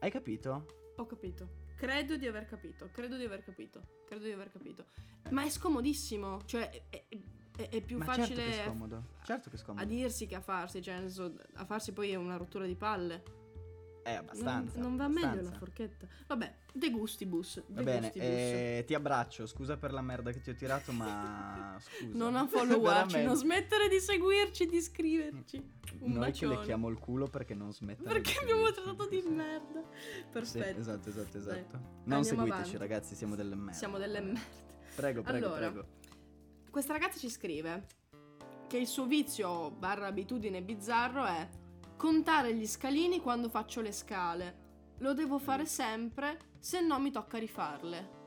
Hai 0.00 0.10
capito? 0.10 0.92
Ho 0.96 1.06
capito. 1.06 1.58
Credo 1.76 2.16
di 2.16 2.26
aver 2.26 2.46
capito. 2.46 2.88
Credo 2.92 3.16
di 3.16 3.24
aver 3.24 3.42
capito. 3.42 3.80
Credo 4.06 4.24
di 4.24 4.32
aver 4.32 4.50
capito. 4.50 4.84
Ma 5.30 5.44
è 5.44 5.50
scomodissimo. 5.50 6.40
Cioè, 6.44 6.86
è, 6.90 7.04
è- 7.08 7.68
è- 7.68 7.80
più 7.82 7.98
Ma 7.98 8.04
facile 8.04 8.26
certo 8.26 8.42
che 8.42 8.60
è 8.62 8.64
scomodo. 8.66 9.04
Certo 9.22 9.50
che 9.50 9.56
è 9.56 9.58
a 9.58 9.62
scomodo. 9.62 9.86
dirsi 9.86 10.26
che 10.26 10.34
a 10.34 10.40
farsi. 10.40 10.82
Cioè, 10.82 11.04
a 11.54 11.64
farsi 11.64 11.92
poi 11.92 12.10
è 12.10 12.16
una 12.16 12.36
rottura 12.36 12.66
di 12.66 12.74
palle. 12.76 13.22
Eh, 14.02 14.14
abbastanza. 14.14 14.78
Non, 14.78 14.88
non 14.88 14.96
va 14.96 15.08
meglio 15.08 15.20
la 15.26 15.30
abbastanza. 15.32 15.58
forchetta. 15.58 16.06
Vabbè, 16.26 16.54
de 16.72 16.90
gustibus. 16.90 17.62
Va 17.68 17.78
De 17.80 17.82
bene, 17.82 18.00
gustibus. 18.08 18.28
eh, 18.28 18.84
ti 18.86 18.94
abbraccio, 18.94 19.46
scusa 19.46 19.76
per 19.76 19.92
la 19.92 20.00
merda 20.00 20.30
che 20.32 20.40
ti 20.40 20.50
ho 20.50 20.54
tirato, 20.54 20.90
ma 20.92 21.76
scusa. 21.80 22.16
Non 22.16 22.34
ha 22.36 22.46
followarci, 22.48 23.22
non 23.22 23.36
smettere 23.36 23.88
di 23.88 24.00
seguirci, 24.00 24.66
di 24.66 24.76
iscriverci. 24.76 25.56
Un 26.00 26.12
Noi 26.12 26.24
che 26.32 26.46
bacione. 26.46 26.56
lecchiamo 26.56 26.88
il 26.88 26.98
culo 26.98 27.26
perché 27.26 27.54
non 27.54 27.72
smettono 27.72 28.08
Perché 28.08 28.38
abbiamo 28.40 28.70
trattato 28.72 29.06
di 29.08 29.22
merda. 29.28 29.82
Sì, 29.92 30.24
Perfetto. 30.30 30.78
esatto, 30.80 31.08
esatto, 31.08 31.38
Dai, 31.38 31.58
esatto. 31.58 31.80
Non 32.04 32.24
seguiteci, 32.24 32.52
avanti. 32.58 32.76
ragazzi, 32.78 33.14
siamo 33.14 33.34
delle 33.36 33.54
merde. 33.54 33.72
Siamo 33.74 33.98
delle 33.98 34.20
merde. 34.20 34.40
Prego, 34.94 35.22
prego, 35.22 35.46
Allora, 35.46 35.70
prego. 35.70 35.86
Questa 36.70 36.92
ragazza 36.92 37.18
ci 37.18 37.28
scrive 37.28 37.86
che 38.68 38.78
il 38.78 38.86
suo 38.86 39.04
vizio 39.06 39.70
barra 39.72 40.06
abitudine 40.06 40.62
bizzarro 40.62 41.24
è 41.26 41.48
contare 42.00 42.54
gli 42.54 42.66
scalini 42.66 43.20
quando 43.20 43.50
faccio 43.50 43.82
le 43.82 43.92
scale. 43.92 44.68
Lo 45.00 45.12
devo 45.12 45.38
fare 45.38 45.66
sempre, 45.66 46.38
se 46.58 46.80
no 46.80 46.98
mi 46.98 47.10
tocca 47.10 47.36
rifarle. 47.36 48.18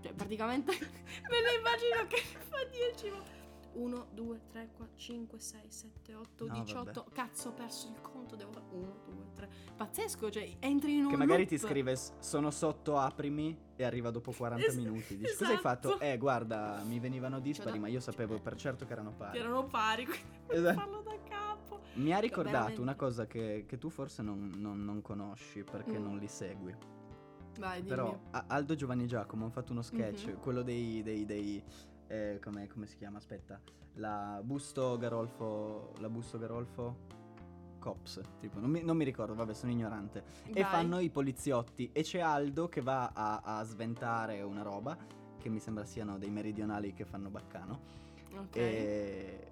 Cioè, 0.00 0.12
praticamente 0.14 0.70
me 0.78 1.40
ne 1.42 1.58
immagino 1.58 2.06
che 2.06 2.18
fa 2.48 2.64
10. 2.70 3.38
1, 3.72 4.06
2, 4.12 4.40
3, 4.50 4.70
4, 4.76 4.96
5, 4.96 5.38
6, 5.38 5.60
7, 5.68 6.14
8, 6.14 6.46
No, 6.46 6.60
18. 6.62 7.06
Cazzo, 7.12 7.48
ho 7.48 7.52
perso 7.52 7.88
il 7.88 8.00
conto. 8.00 8.34
Devo 8.36 8.52
fare 8.52 8.64
1, 8.70 9.00
2, 9.04 9.14
3. 9.34 9.48
Pazzesco, 9.76 10.30
cioè, 10.30 10.56
entri 10.60 10.96
in 10.96 11.04
un 11.04 11.10
Che 11.10 11.16
magari 11.16 11.38
loop. 11.42 11.48
ti 11.50 11.58
scrive 11.58 11.94
"S- 11.96 12.12
sono 12.20 12.50
sotto, 12.50 12.98
aprimi 12.98 13.56
e 13.76 13.84
arriva 13.84 14.10
dopo 14.10 14.32
40 14.32 14.66
Es- 14.66 14.74
minuti. 14.76 15.16
Dici 15.16 15.32
cosa 15.32 15.46
hai 15.46 15.54
esatto. 15.56 15.88
fatto? 15.90 16.00
Eh, 16.04 16.18
guarda, 16.18 16.82
mi 16.84 16.98
venivano 17.00 17.38
dispari, 17.40 17.72
da- 17.72 17.78
ma 17.80 17.88
io 17.88 18.00
sapevo 18.00 18.34
cioè, 18.34 18.42
per 18.42 18.56
certo 18.56 18.86
che 18.86 18.92
erano 18.92 19.12
pari. 19.12 19.32
Che 19.32 19.38
erano 19.44 19.64
pari, 19.66 20.04
quindi 20.04 20.24
Esatto. 20.48 20.78
farlo 20.78 21.00
da. 21.02 21.10
Mi 22.00 22.12
ha 22.14 22.18
ricordato 22.18 22.52
veramente. 22.52 22.80
una 22.80 22.94
cosa 22.94 23.26
che, 23.26 23.64
che 23.66 23.78
tu 23.78 23.90
forse 23.90 24.22
non, 24.22 24.52
non- 24.56 24.84
non 24.84 25.02
conosci 25.02 25.62
perché 25.64 25.98
Mm. 25.98 26.02
non 26.02 26.18
li 26.18 26.28
segui. 26.28 26.74
Vai. 27.58 27.82
Però 27.82 28.18
a- 28.30 28.44
Aldo 28.48 28.74
Giovanni 28.74 29.04
e 29.04 29.06
Giacomo 29.06 29.44
hanno 29.44 29.52
fatto 29.52 29.72
uno 29.72 29.82
sketch, 29.82 30.26
Mhm. 30.28 30.40
quello 30.40 30.62
dei... 30.62 31.02
dei, 31.02 31.24
dei 31.24 31.62
eh, 32.06 32.38
come, 32.42 32.66
come 32.68 32.86
si 32.86 32.96
chiama? 32.96 33.18
Aspetta. 33.18 33.60
La 33.94 34.40
Busto 34.42 34.96
Garolfo... 34.98 35.92
La 35.98 36.08
Busto 36.08 36.38
Garolfo... 36.38 37.18
Cops, 37.78 38.20
tipo, 38.38 38.58
non 38.60 38.68
mi, 38.68 38.82
non 38.82 38.94
mi 38.94 39.04
ricordo, 39.04 39.32
vabbè, 39.34 39.54
sono 39.54 39.72
ignorante. 39.72 40.22
E 40.44 40.60
Vai. 40.60 40.64
fanno 40.64 40.98
i 40.98 41.08
poliziotti 41.08 41.88
e 41.94 42.02
c'è 42.02 42.20
Aldo 42.20 42.68
che 42.68 42.82
va 42.82 43.10
a, 43.14 43.40
a 43.42 43.62
sventare 43.64 44.42
una 44.42 44.60
roba, 44.60 44.98
che 45.38 45.48
mi 45.48 45.60
sembra 45.60 45.86
siano 45.86 46.18
dei 46.18 46.28
meridionali 46.28 46.92
che 46.92 47.06
fanno 47.06 47.30
baccano. 47.30 47.80
Ok. 48.36 48.54
E... 48.56 49.46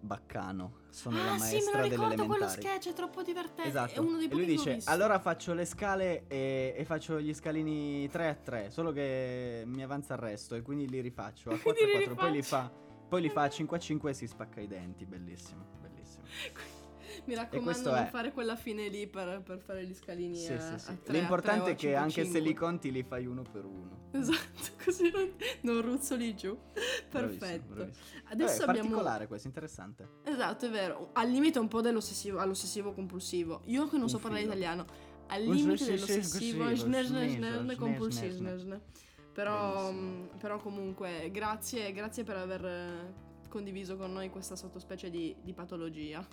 Baccano, 0.00 0.82
sono 0.90 1.16
la 1.16 1.32
ah, 1.32 1.38
sì, 1.38 1.44
me 1.44 1.50
maestra 1.50 1.82
lo 1.82 1.88
delle 1.88 1.94
ricordo 1.96 2.26
quello 2.26 2.48
sketch, 2.48 2.88
è 2.90 2.92
troppo 2.92 3.22
divertente. 3.22 3.62
È 3.62 3.66
Esatto. 3.66 4.02
uno 4.02 4.16
dei 4.16 4.28
e 4.28 4.34
lui 4.34 4.44
dice. 4.44 4.78
Allora 4.84 5.18
faccio 5.18 5.54
le 5.54 5.64
scale 5.64 6.26
e, 6.28 6.74
e 6.76 6.84
faccio 6.84 7.20
gli 7.20 7.34
scalini 7.34 8.08
3 8.08 8.28
a 8.28 8.34
3. 8.34 8.70
Solo 8.70 8.92
che 8.92 9.64
mi 9.66 9.82
avanza 9.82 10.14
il 10.14 10.20
resto 10.20 10.54
e 10.54 10.62
quindi 10.62 10.88
li 10.88 11.00
rifaccio 11.00 11.50
a 11.50 11.58
4 11.58 11.62
Quindi 11.74 11.92
a 11.92 11.98
li 11.98 12.04
4. 12.04 12.14
Poi 12.14 12.32
li 12.32 12.42
fa. 12.42 12.70
Poi 13.08 13.20
li 13.22 13.28
fa 13.30 13.42
a 13.42 13.48
5 13.48 13.76
a 13.76 13.80
5 13.80 14.10
e 14.10 14.14
si 14.14 14.26
spacca 14.26 14.60
i 14.60 14.66
denti. 14.66 15.04
Bellissimo, 15.04 15.64
bellissimo. 15.80 16.24
Mi 17.28 17.34
raccomando, 17.34 17.90
non 17.90 17.98
è. 17.98 18.06
fare 18.06 18.32
quella 18.32 18.56
fine 18.56 18.88
lì 18.88 19.06
per, 19.06 19.42
per 19.44 19.58
fare 19.58 19.84
gli 19.84 19.92
scalini. 19.92 20.34
Sì, 20.34 20.54
a, 20.54 20.60
sì, 20.60 20.78
sì. 20.78 20.90
a 20.90 21.12
L'importante 21.12 21.62
tre 21.62 21.70
o 21.70 21.74
è 21.74 21.76
che 21.76 21.94
a 21.94 22.00
anche 22.00 22.24
se 22.24 22.38
li 22.38 22.46
5. 22.46 22.54
conti 22.54 22.90
li 22.90 23.02
fai 23.02 23.26
uno 23.26 23.42
per 23.42 23.66
uno. 23.66 24.08
Esatto, 24.12 24.70
così 24.82 25.10
non, 25.10 25.34
non 25.60 25.82
ruzzoli 25.82 26.34
giù. 26.34 26.56
Bravissimo, 27.10 27.38
Perfetto. 27.38 27.74
bravissimo. 27.74 28.06
Adesso 28.30 28.58
Vabbè, 28.60 28.70
abbiamo. 28.70 28.88
particolare 28.88 29.26
questo, 29.26 29.46
interessante. 29.46 30.08
Esatto, 30.24 30.64
è 30.64 30.70
vero. 30.70 31.10
Al 31.12 31.28
limite 31.28 31.58
un 31.58 31.68
po' 31.68 31.82
dell'ossessivo, 31.82 32.38
all'ossessivo 32.38 32.94
compulsivo. 32.94 33.60
Io 33.66 33.88
che 33.88 33.98
non 33.98 34.08
so 34.08 34.18
parlare 34.18 34.44
filo. 34.44 34.54
italiano. 34.54 34.86
Al 35.26 35.42
limite 35.42 35.84
dell'ossessivo 35.84 36.64
compulsivo. 37.76 38.80
Però, 39.34 39.92
però 40.38 40.58
comunque 40.58 41.28
grazie, 41.30 41.92
grazie 41.92 42.24
per 42.24 42.36
aver 42.38 43.12
condiviso 43.50 43.96
con 43.96 44.12
noi 44.12 44.30
questa 44.30 44.56
sottospecie 44.56 45.10
di, 45.10 45.36
di 45.42 45.52
patologia. 45.52 46.26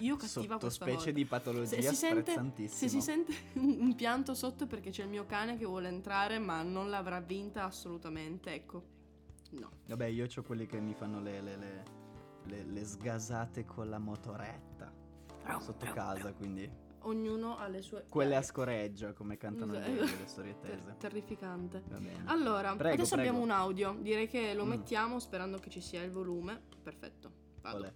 Io 0.00 0.16
cattiva 0.16 0.58
questa 0.58 0.84
volta. 0.84 1.10
di 1.10 1.24
patologia 1.24 1.66
Se 1.80 1.82
si, 1.82 1.94
sente, 1.94 2.68
se 2.68 2.88
si 2.88 3.00
sente 3.00 3.34
un 3.54 3.94
pianto 3.94 4.34
sotto 4.34 4.66
perché 4.66 4.90
c'è 4.90 5.02
il 5.04 5.08
mio 5.08 5.26
cane 5.26 5.56
che 5.56 5.64
vuole 5.64 5.88
entrare 5.88 6.38
ma 6.38 6.62
non 6.62 6.90
l'avrà 6.90 7.20
vinta 7.20 7.64
assolutamente, 7.64 8.52
ecco. 8.52 8.82
No. 9.50 9.70
Vabbè, 9.86 10.06
io 10.06 10.26
ho 10.34 10.42
quelli 10.42 10.66
che 10.66 10.80
mi 10.80 10.94
fanno 10.94 11.20
le, 11.20 11.40
le, 11.40 11.56
le, 11.56 11.84
le- 12.44 12.64
le 12.64 12.84
sgasate 12.84 13.64
con 13.64 13.88
la 13.88 13.98
motoretta 13.98 14.92
sotto 15.60 15.86
casa, 15.92 16.32
quindi 16.32 16.68
Ognuno 17.06 17.56
ha 17.56 17.68
le 17.68 17.82
sue... 17.82 18.04
quelle 18.08 18.34
a 18.34 18.42
scoreggia, 18.42 19.12
come 19.12 19.36
cantano 19.36 19.72
le, 19.74 19.88
le 19.88 20.08
storie 20.26 20.58
tese. 20.58 20.96
terrificante. 20.98 21.80
Allora, 22.24 22.74
Prego, 22.74 22.94
adesso 22.94 23.14
prego. 23.14 23.28
abbiamo 23.30 23.44
un 23.44 23.52
audio. 23.52 23.96
Direi 24.00 24.26
che 24.26 24.52
lo 24.54 24.64
Mm. 24.64 24.68
mettiamo 24.70 25.20
sperando 25.20 25.58
che 25.58 25.70
ci 25.70 25.80
sia 25.80 26.02
il 26.02 26.10
volume. 26.10 26.60
Perfetto. 26.82 27.30
Vado. 27.60 27.78
Qual 27.78 27.92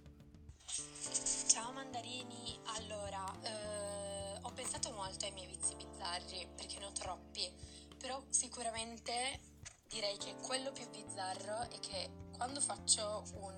pensato 4.71 4.95
molto 4.95 5.25
ai 5.25 5.31
miei 5.31 5.47
vizi 5.47 5.75
bizzarri 5.75 6.47
perché 6.55 6.79
ne 6.79 6.85
ho 6.85 6.91
troppi, 6.93 7.51
però 7.97 8.23
sicuramente 8.29 9.41
direi 9.89 10.15
che 10.15 10.33
quello 10.37 10.71
più 10.71 10.89
bizzarro 10.89 11.69
è 11.69 11.79
che 11.79 12.09
quando 12.37 12.61
faccio 12.61 13.25
un, 13.33 13.57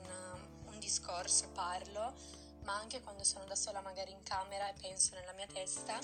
un 0.65 0.79
discorso, 0.79 1.51
parlo, 1.51 2.15
ma 2.63 2.73
anche 2.79 3.01
quando 3.01 3.23
sono 3.23 3.45
da 3.45 3.53
sola 3.53 3.81
magari 3.81 4.11
in 4.11 4.23
camera 4.23 4.67
e 4.69 4.73
penso 4.81 5.13
nella 5.13 5.33
mia 5.33 5.45
testa, 5.45 5.99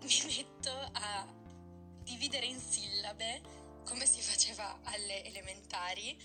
mi 0.00 0.08
metto 0.36 0.70
a 0.70 1.26
dividere 2.02 2.46
in 2.46 2.58
sillabe 2.58 3.42
come 3.84 4.06
si 4.06 4.22
faceva 4.22 4.78
alle 4.84 5.22
elementari 5.24 6.18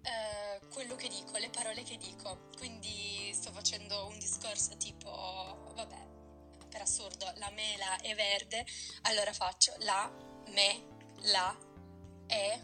eh, 0.00 0.66
quello 0.72 0.94
che 0.94 1.08
dico, 1.08 1.36
le 1.36 1.50
parole 1.50 1.82
che 1.82 1.98
dico. 1.98 2.48
Quindi 2.56 3.30
sto 3.34 3.52
facendo 3.52 4.06
un 4.06 4.18
discorso 4.18 4.78
tipo, 4.78 5.72
vabbè, 5.74 6.11
per 6.72 6.80
assurdo, 6.80 7.30
la 7.36 7.50
mela 7.50 8.00
è 8.00 8.14
verde, 8.14 8.64
allora 9.02 9.32
faccio 9.34 9.74
la, 9.80 10.10
me, 10.48 10.82
la, 11.30 11.54
e, 12.26 12.60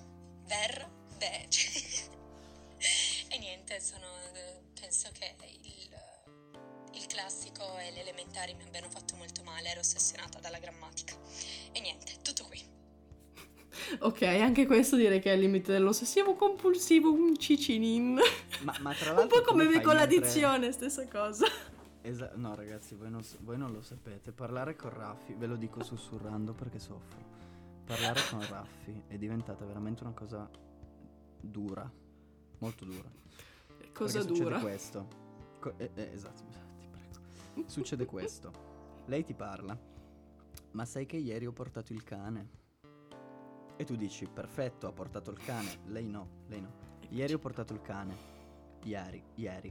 ver, 0.46 0.90
ve. 1.18 1.46
e 3.28 3.38
niente, 3.38 3.78
sono, 3.80 4.06
penso 4.80 5.10
che 5.12 5.36
il, 5.62 5.90
il 6.94 7.06
classico 7.06 7.76
e 7.78 7.90
le 7.90 8.00
elementari 8.00 8.54
mi 8.54 8.62
abbiano 8.62 8.88
fatto 8.88 9.14
molto 9.16 9.42
male, 9.42 9.68
ero 9.68 9.80
ossessionata 9.80 10.38
dalla 10.40 10.58
grammatica. 10.58 11.14
E 11.72 11.80
niente, 11.80 12.14
tutto 12.22 12.44
qui. 12.46 12.76
Ok, 14.00 14.22
anche 14.22 14.66
questo 14.66 14.96
direi 14.96 15.20
che 15.20 15.30
è 15.30 15.34
il 15.34 15.40
limite 15.40 15.70
dell'ossessivo 15.70 16.34
compulsivo, 16.34 17.12
un 17.12 17.36
cicinin. 17.36 18.18
Ma, 18.62 18.74
ma 18.80 18.94
tra 18.94 19.10
Un 19.12 19.16
l'altro 19.18 19.42
po' 19.42 19.48
come 19.48 19.64
me 19.64 19.74
fai 19.74 19.82
con 19.82 19.96
mentre- 19.96 20.16
l'addizione, 20.16 20.72
stessa 20.72 21.06
cosa. 21.06 21.46
Esa- 22.08 22.32
no 22.36 22.54
ragazzi, 22.54 22.94
voi 22.94 23.10
non, 23.10 23.22
voi 23.40 23.58
non 23.58 23.70
lo 23.70 23.82
sapete. 23.82 24.32
Parlare 24.32 24.74
con 24.76 24.88
Raffi, 24.90 25.34
ve 25.34 25.46
lo 25.46 25.56
dico 25.56 25.82
sussurrando 25.84 26.54
perché 26.54 26.78
soffro. 26.78 27.18
Parlare 27.84 28.20
con 28.30 28.46
Raffi 28.48 29.02
è 29.08 29.18
diventata 29.18 29.66
veramente 29.66 30.04
una 30.04 30.12
cosa 30.14 30.48
dura, 31.38 31.90
molto 32.60 32.84
dura. 32.86 33.10
Cosa 33.92 34.20
Perché 34.20 34.32
dura. 34.32 34.58
Succede 34.58 34.60
questo. 34.60 35.08
Co- 35.60 35.74
eh, 35.76 35.90
eh, 35.94 36.10
esatto, 36.12 36.42
ti 36.80 36.86
prego. 36.90 37.68
Succede 37.68 38.06
questo. 38.06 38.52
Lei 39.04 39.22
ti 39.24 39.34
parla. 39.34 39.78
Ma 40.70 40.84
sai 40.86 41.04
che 41.04 41.16
ieri 41.18 41.44
ho 41.46 41.52
portato 41.52 41.92
il 41.92 42.04
cane? 42.04 42.48
E 43.76 43.84
tu 43.84 43.96
dici, 43.96 44.26
perfetto, 44.26 44.86
ha 44.86 44.92
portato 44.92 45.30
il 45.30 45.38
cane. 45.38 45.80
Lei 45.86 46.08
no, 46.08 46.26
lei 46.46 46.62
no. 46.62 46.72
Ieri 47.10 47.34
ho 47.34 47.38
portato 47.38 47.74
il 47.74 47.82
cane. 47.82 48.16
Ieri, 48.84 49.22
ieri. 49.34 49.70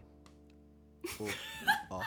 Oh, 1.20 1.96
ho 1.96 2.02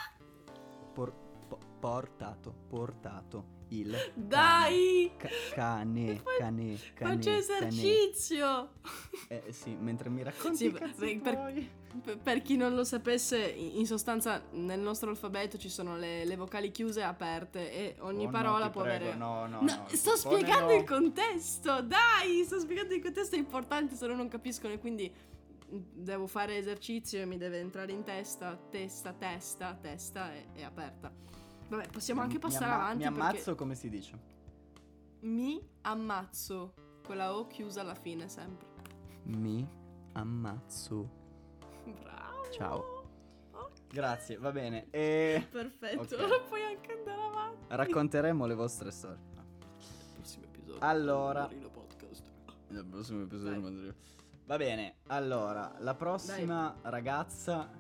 por- 0.93 1.13
po- 1.49 1.59
portato, 1.79 2.55
portato 2.69 3.59
il 3.73 3.97
Dai! 4.15 5.13
ca- 5.17 5.29
cane, 5.55 6.21
cane, 6.39 6.77
cane, 6.95 7.17
Faccio 7.17 7.31
cane. 7.31 7.37
esercizio! 7.39 8.73
Eh 9.29 9.45
sì, 9.51 9.77
mentre 9.77 10.09
mi 10.11 10.23
racconti 10.23 10.57
Sì, 10.57 10.71
per-. 10.71 11.79
Per, 12.05 12.19
per 12.19 12.41
chi 12.43 12.57
non 12.57 12.75
lo 12.77 12.85
sapesse, 12.85 13.37
in 13.49 13.85
sostanza 13.85 14.41
nel 14.53 14.79
nostro 14.79 15.11
alfabeto 15.11 15.59
ci 15.59 15.69
sono 15.69 15.97
le, 15.97 16.25
le 16.25 16.37
vocali 16.37 16.71
chiuse 16.71 17.01
e 17.01 17.03
aperte 17.03 17.73
e 17.73 17.97
ogni 18.01 18.23
Oh, 18.23 18.27
no, 18.27 18.31
parola 18.31 18.67
ti 18.67 18.71
può 18.71 18.83
prego, 18.83 19.05
avere... 19.07 19.17
No, 19.17 19.47
no, 19.49 19.61
No, 19.61 19.75
no. 19.77 19.87
sto 19.89 20.15
spiegando 20.17 20.73
no. 20.73 20.79
il 20.79 20.85
contesto, 20.85 21.83
dai, 21.83 22.45
sto 22.45 22.61
spiegando 22.61 22.95
il 22.95 23.03
contesto, 23.03 23.35
è 23.35 23.39
importante 23.41 23.97
se 23.97 24.07
no 24.07 24.15
non 24.15 24.29
capiscono 24.29 24.73
e 24.73 24.79
quindi 24.79 25.13
devo 25.71 26.27
fare 26.27 26.57
esercizio 26.57 27.21
e 27.21 27.25
mi 27.27 27.39
deve 27.39 27.59
entrare 27.61 27.93
in 27.93 28.03
testa, 28.03 28.57
testa, 28.57 29.13
testa, 29.13 29.75
testa 29.75 30.35
e, 30.35 30.47
e 30.55 30.63
aperta. 30.65 31.13
Vabbè, 31.69 31.89
possiamo 31.89 32.21
anche 32.21 32.39
passare 32.39 32.65
amma- 32.65 32.77
avanti 32.85 32.99
Mi 32.99 33.05
ammazzo 33.07 33.55
come 33.55 33.75
si 33.75 33.89
dice? 33.89 34.39
mi 35.23 35.61
ammazzo, 35.83 36.75
con 37.07 37.17
la 37.17 37.37
O 37.37 37.47
chiusa 37.47 37.83
alla 37.83 37.95
fine 37.95 38.29
sempre. 38.29 38.67
Mi 39.25 39.67
ammazzo. 40.13 41.11
Bravo. 41.85 42.51
Ciao. 42.51 42.99
Ok, 43.53 43.71
Grazie, 43.93 44.39
va 44.39 44.51
bene. 44.51 44.87
E 44.91 45.47
Perfetto, 45.51 46.01
Ok. 46.03 46.17
ora 46.19 46.41
puoi 46.49 46.63
anche 46.65 46.93
andare 46.93 47.23
avanti. 47.23 47.67
racconteremo 47.69 48.47
le 48.47 48.55
vostre 48.55 48.91
storie. 48.91 49.19
prossimo 50.17 50.45
episodio. 50.47 50.81
Allora. 50.81 51.49
Nel 52.69 52.85
prossimo 52.87 53.23
episodio 53.23 53.61
Vai. 53.61 53.95
Va 54.51 54.57
bene, 54.57 54.97
allora, 55.07 55.77
la 55.79 55.95
prossima 55.95 56.77
ragazza... 56.83 57.71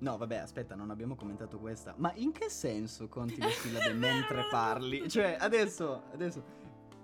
No, 0.00 0.16
vabbè, 0.18 0.36
aspetta, 0.36 0.74
non 0.74 0.90
abbiamo 0.90 1.14
commentato 1.14 1.58
questa. 1.58 1.94
Ma 1.96 2.12
in 2.16 2.32
che 2.32 2.50
senso 2.50 3.08
conti 3.08 3.40
le 3.40 3.48
sillabe 3.48 3.94
mentre 3.96 4.44
parli? 4.50 5.08
Cioè, 5.08 5.38
adesso, 5.40 6.02
adesso... 6.12 6.44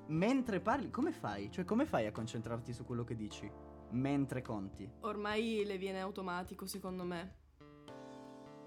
Mentre 0.08 0.60
parli, 0.60 0.90
come 0.90 1.12
fai? 1.12 1.50
Cioè, 1.50 1.64
come 1.64 1.86
fai 1.86 2.04
a 2.04 2.12
concentrarti 2.12 2.74
su 2.74 2.84
quello 2.84 3.02
che 3.04 3.16
dici? 3.16 3.50
Mentre 3.92 4.42
conti? 4.42 4.86
Ormai 5.00 5.64
le 5.64 5.78
viene 5.78 6.00
automatico, 6.02 6.66
secondo 6.66 7.04
me. 7.04 7.34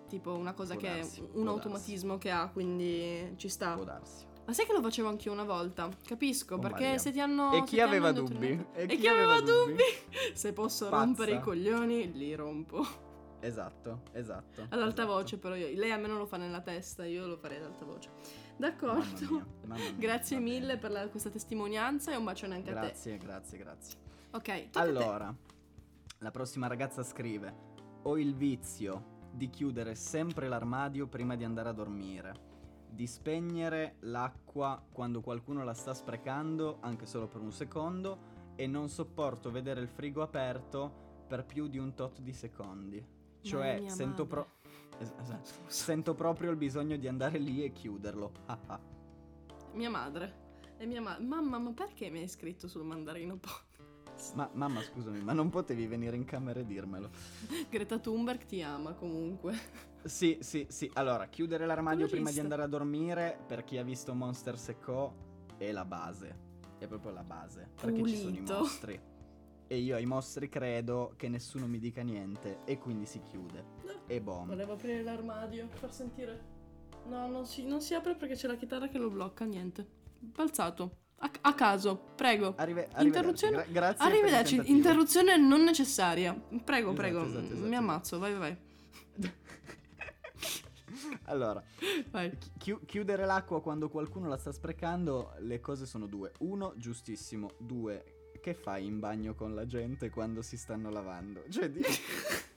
Tipo 0.07 0.33
una 0.35 0.53
cosa 0.53 0.73
Può 0.73 0.81
che 0.81 0.89
darsi, 0.89 1.19
è 1.19 1.23
può 1.23 1.37
un 1.37 1.45
darsi. 1.45 1.59
automatismo 1.59 2.17
che 2.17 2.31
ha, 2.31 2.49
quindi 2.49 3.33
ci 3.35 3.47
sta. 3.47 3.75
Può 3.75 3.83
darsi. 3.83 4.25
Ma 4.49 4.55
sai 4.55 4.65
che 4.65 4.73
lo 4.73 4.81
facevo 4.81 5.07
anch'io 5.07 5.31
una 5.31 5.43
volta? 5.43 5.89
Capisco, 6.05 6.55
Oh, 6.55 6.59
perché 6.59 6.83
Maria. 6.85 6.97
se 6.97 7.11
ti 7.11 7.19
hanno. 7.19 7.51
E 7.51 7.63
chi 7.65 7.79
aveva 7.79 8.11
dubbi? 8.11 8.65
E, 8.73 8.87
chi, 8.87 9.07
aveva 9.07 9.39
dubbi? 9.41 9.83
se 10.33 10.53
posso 10.53 10.89
Pazza. 10.89 11.03
rompere 11.03 11.33
i 11.33 11.39
coglioni, 11.39 12.11
li 12.13 12.33
rompo. 12.33 12.83
Esatto, 13.41 14.01
esatto. 14.13 14.61
Ad 14.63 14.73
alta 14.73 15.03
esatto. 15.03 15.05
voce, 15.05 15.37
però 15.37 15.53
io. 15.55 15.67
Lei 15.77 15.91
almeno 15.91 16.17
lo 16.17 16.25
fa 16.25 16.37
nella 16.37 16.61
testa, 16.61 17.05
io 17.05 17.27
lo 17.27 17.37
farei 17.37 17.57
ad 17.59 17.65
alta 17.65 17.85
voce. 17.85 18.09
Mamma 18.09 18.73
D'accordo. 18.73 19.31
mia, 19.33 19.45
mamma 19.65 19.75
mia, 19.75 19.91
Grazie 19.99 20.37
va 20.37 20.41
mille 20.43 20.65
bene. 20.65 20.77
per 20.79 20.91
la- 20.91 21.07
questa 21.09 21.29
testimonianza 21.29 22.11
e 22.11 22.15
un 22.15 22.23
bacione 22.23 22.55
anche 22.55 22.71
Grazie, 22.71 23.17
grazie, 23.19 23.57
grazie. 23.59 23.97
a 24.31 24.39
te. 24.39 24.51
Ok, 24.51 24.69
tocca 24.71 24.79
a 24.79 24.83
te. 24.83 24.89
Allora, 24.89 25.35
la 26.17 26.31
prossima 26.31 26.65
ragazza 26.65 27.03
scrive: 27.03 27.53
Ho 28.01 28.17
il 28.17 28.33
vizio 28.35 29.27
di 29.31 29.47
chiudere 29.51 29.93
sempre 29.93 30.47
l'armadio 30.47 31.05
prima 31.07 31.35
di 31.35 31.43
andare 31.43 31.69
a 31.69 31.71
dormire, 31.73 32.33
di 32.89 33.07
spegnere 33.07 33.95
l'acqua 34.01 34.83
quando 34.91 35.21
qualcuno 35.21 35.63
la 35.63 35.73
sta 35.73 35.93
sprecando, 35.93 36.77
anche 36.81 37.05
solo 37.05 37.27
per 37.27 37.41
un 37.41 37.51
secondo, 37.51 38.37
e 38.55 38.67
non 38.67 38.89
sopporto 38.89 39.51
vedere 39.51 39.81
il 39.81 39.87
frigo 39.87 40.21
aperto 40.21 41.07
per 41.27 41.45
più 41.45 41.67
di 41.67 41.77
un 41.77 41.93
tot 41.93 42.19
di 42.19 42.33
secondi. 42.33 42.97
Ma 42.99 43.05
Cioè, 43.41 43.83
sento, 43.87 44.25
pro- 44.25 44.47
es- 44.97 45.13
esatto. 45.19 45.49
sento 45.67 46.13
proprio 46.13 46.51
il 46.51 46.57
bisogno 46.57 46.97
di 46.97 47.07
andare 47.07 47.37
lì 47.37 47.63
e 47.63 47.71
chiuderlo. 47.71 48.31
Ah, 48.47 48.59
ah. 48.67 48.79
Mia 49.73 49.89
madre. 49.89 50.47
E 50.77 50.85
mia 50.85 51.01
madre. 51.01 51.23
Mamma, 51.23 51.57
ma 51.59 51.71
perché 51.71 52.09
mi 52.09 52.19
hai 52.19 52.27
scritto 52.27 52.67
sul 52.67 52.83
mandarino 52.83 53.37
podcast? 53.37 53.67
Ma 54.35 54.49
mamma, 54.53 54.81
scusami, 54.81 55.21
ma 55.21 55.33
non 55.33 55.49
potevi 55.49 55.87
venire 55.87 56.15
in 56.15 56.25
camera 56.25 56.59
e 56.59 56.65
dirmelo? 56.65 57.09
Greta 57.69 57.97
Thunberg 57.99 58.45
ti 58.45 58.61
ama 58.61 58.93
comunque. 58.93 59.57
Sì, 60.03 60.37
sì, 60.41 60.65
sì. 60.69 60.89
Allora, 60.93 61.27
chiudere 61.27 61.65
l'armadio 61.65 62.07
prima 62.07 62.29
di 62.29 62.35
Colorista. 62.35 62.41
andare 62.41 62.63
a 62.63 62.67
dormire, 62.67 63.39
per 63.47 63.63
chi 63.63 63.77
ha 63.77 63.83
visto 63.83 64.13
Monster 64.13 64.57
Co, 64.79 65.13
è 65.57 65.71
la 65.71 65.85
base. 65.85 66.47
È 66.77 66.87
proprio 66.87 67.11
la 67.11 67.23
base. 67.23 67.71
Perché 67.79 68.05
ci 68.05 68.15
sono 68.15 68.29
i 68.29 68.33
Pulito. 68.35 68.57
mostri. 68.57 69.01
E 69.71 69.77
io 69.77 69.95
ai 69.95 70.05
mostri 70.05 70.49
credo 70.49 71.13
che 71.15 71.27
nessuno 71.29 71.67
mi 71.67 71.77
dica 71.77 72.01
niente 72.01 72.59
e 72.65 72.77
quindi 72.79 73.05
si 73.05 73.21
chiude. 73.21 73.65
E 74.07 74.19
boom. 74.21 74.47
Volevo 74.47 74.73
aprire 74.73 75.03
l'armadio 75.03 75.67
per 75.79 75.91
sentire. 75.93 76.57
No, 77.05 77.27
non 77.27 77.45
si, 77.45 77.65
non 77.65 77.79
si 77.81 77.93
apre 77.93 78.15
perché 78.15 78.35
c'è 78.35 78.47
la 78.47 78.55
chitarra 78.55 78.87
che 78.87 78.97
lo 78.97 79.09
blocca, 79.09 79.45
niente. 79.45 79.85
Balzato. 80.19 80.97
A, 81.21 81.29
a 81.41 81.53
caso, 81.53 81.97
prego. 82.15 82.53
Arrive. 82.57 82.87
Interruzione- 82.99 83.55
Gra- 83.57 83.65
grazie 83.69 84.05
Arrivederci, 84.05 84.61
interruzione 84.65 85.35
non 85.37 85.63
necessaria. 85.63 86.33
Prego, 86.33 86.91
Esatto, 86.91 86.93
prego. 86.93 87.25
esatto, 87.25 87.45
esatto, 87.53 87.67
Mi 87.67 87.75
ammazzo, 87.75 88.19
vai, 88.19 88.33
vai, 88.35 88.57
allora, 91.25 91.61
chi- 92.37 92.51
chi- 92.57 92.79
chiudere 92.85 93.25
l'acqua 93.25 93.61
quando 93.61 93.89
qualcuno 93.89 94.27
la 94.27 94.37
sta 94.37 94.51
sprecando, 94.51 95.33
le 95.39 95.59
cose 95.59 95.85
sono 95.85 96.05
due. 96.07 96.31
Uno, 96.39 96.73
giustissimo. 96.77 97.51
Due, 97.57 98.29
che 98.41 98.53
fai 98.53 98.85
in 98.85 98.99
bagno 98.99 99.35
con 99.35 99.53
la 99.53 99.65
gente 99.65 100.09
quando 100.09 100.41
si 100.41 100.57
stanno 100.57 100.89
lavando? 100.89 101.43
Cioè, 101.49 101.69
di- 101.69 101.83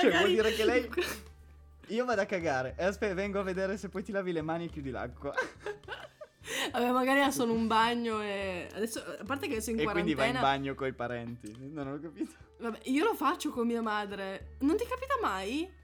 cioè 0.00 0.18
vuol 0.18 0.28
dire 0.30 0.52
che 0.52 0.64
lei... 0.64 0.88
Io 1.90 2.04
vado 2.04 2.20
a 2.20 2.24
cagare 2.24 2.74
e 2.78 2.84
aspetta, 2.84 3.14
vengo 3.14 3.40
a 3.40 3.42
vedere 3.42 3.76
se 3.76 3.88
poi 3.88 4.04
ti 4.04 4.12
lavi 4.12 4.30
le 4.30 4.42
mani 4.42 4.66
e 4.66 4.68
chiudi 4.68 4.90
l'acqua. 4.90 5.34
Vabbè, 6.72 6.90
magari 6.90 7.20
ha 7.20 7.30
solo 7.30 7.52
un 7.52 7.66
bagno 7.66 8.20
e. 8.20 8.68
Adesso, 8.74 8.98
a 9.20 9.24
parte 9.24 9.48
che 9.48 9.60
sei 9.60 9.74
in 9.74 9.80
e 9.80 9.84
quindi 9.84 10.14
vai 10.14 10.28
in 10.28 10.32
quarantena. 10.34 10.40
bagno 10.40 10.74
coi 10.74 10.92
parenti. 10.92 11.54
Non 11.72 11.86
ho 11.88 11.98
capito. 12.00 12.34
Vabbè, 12.58 12.78
io 12.84 13.04
lo 13.04 13.14
faccio 13.14 13.50
con 13.50 13.66
mia 13.66 13.82
madre. 13.82 14.56
Non 14.60 14.76
ti 14.76 14.84
capita 14.86 15.14
mai? 15.20 15.78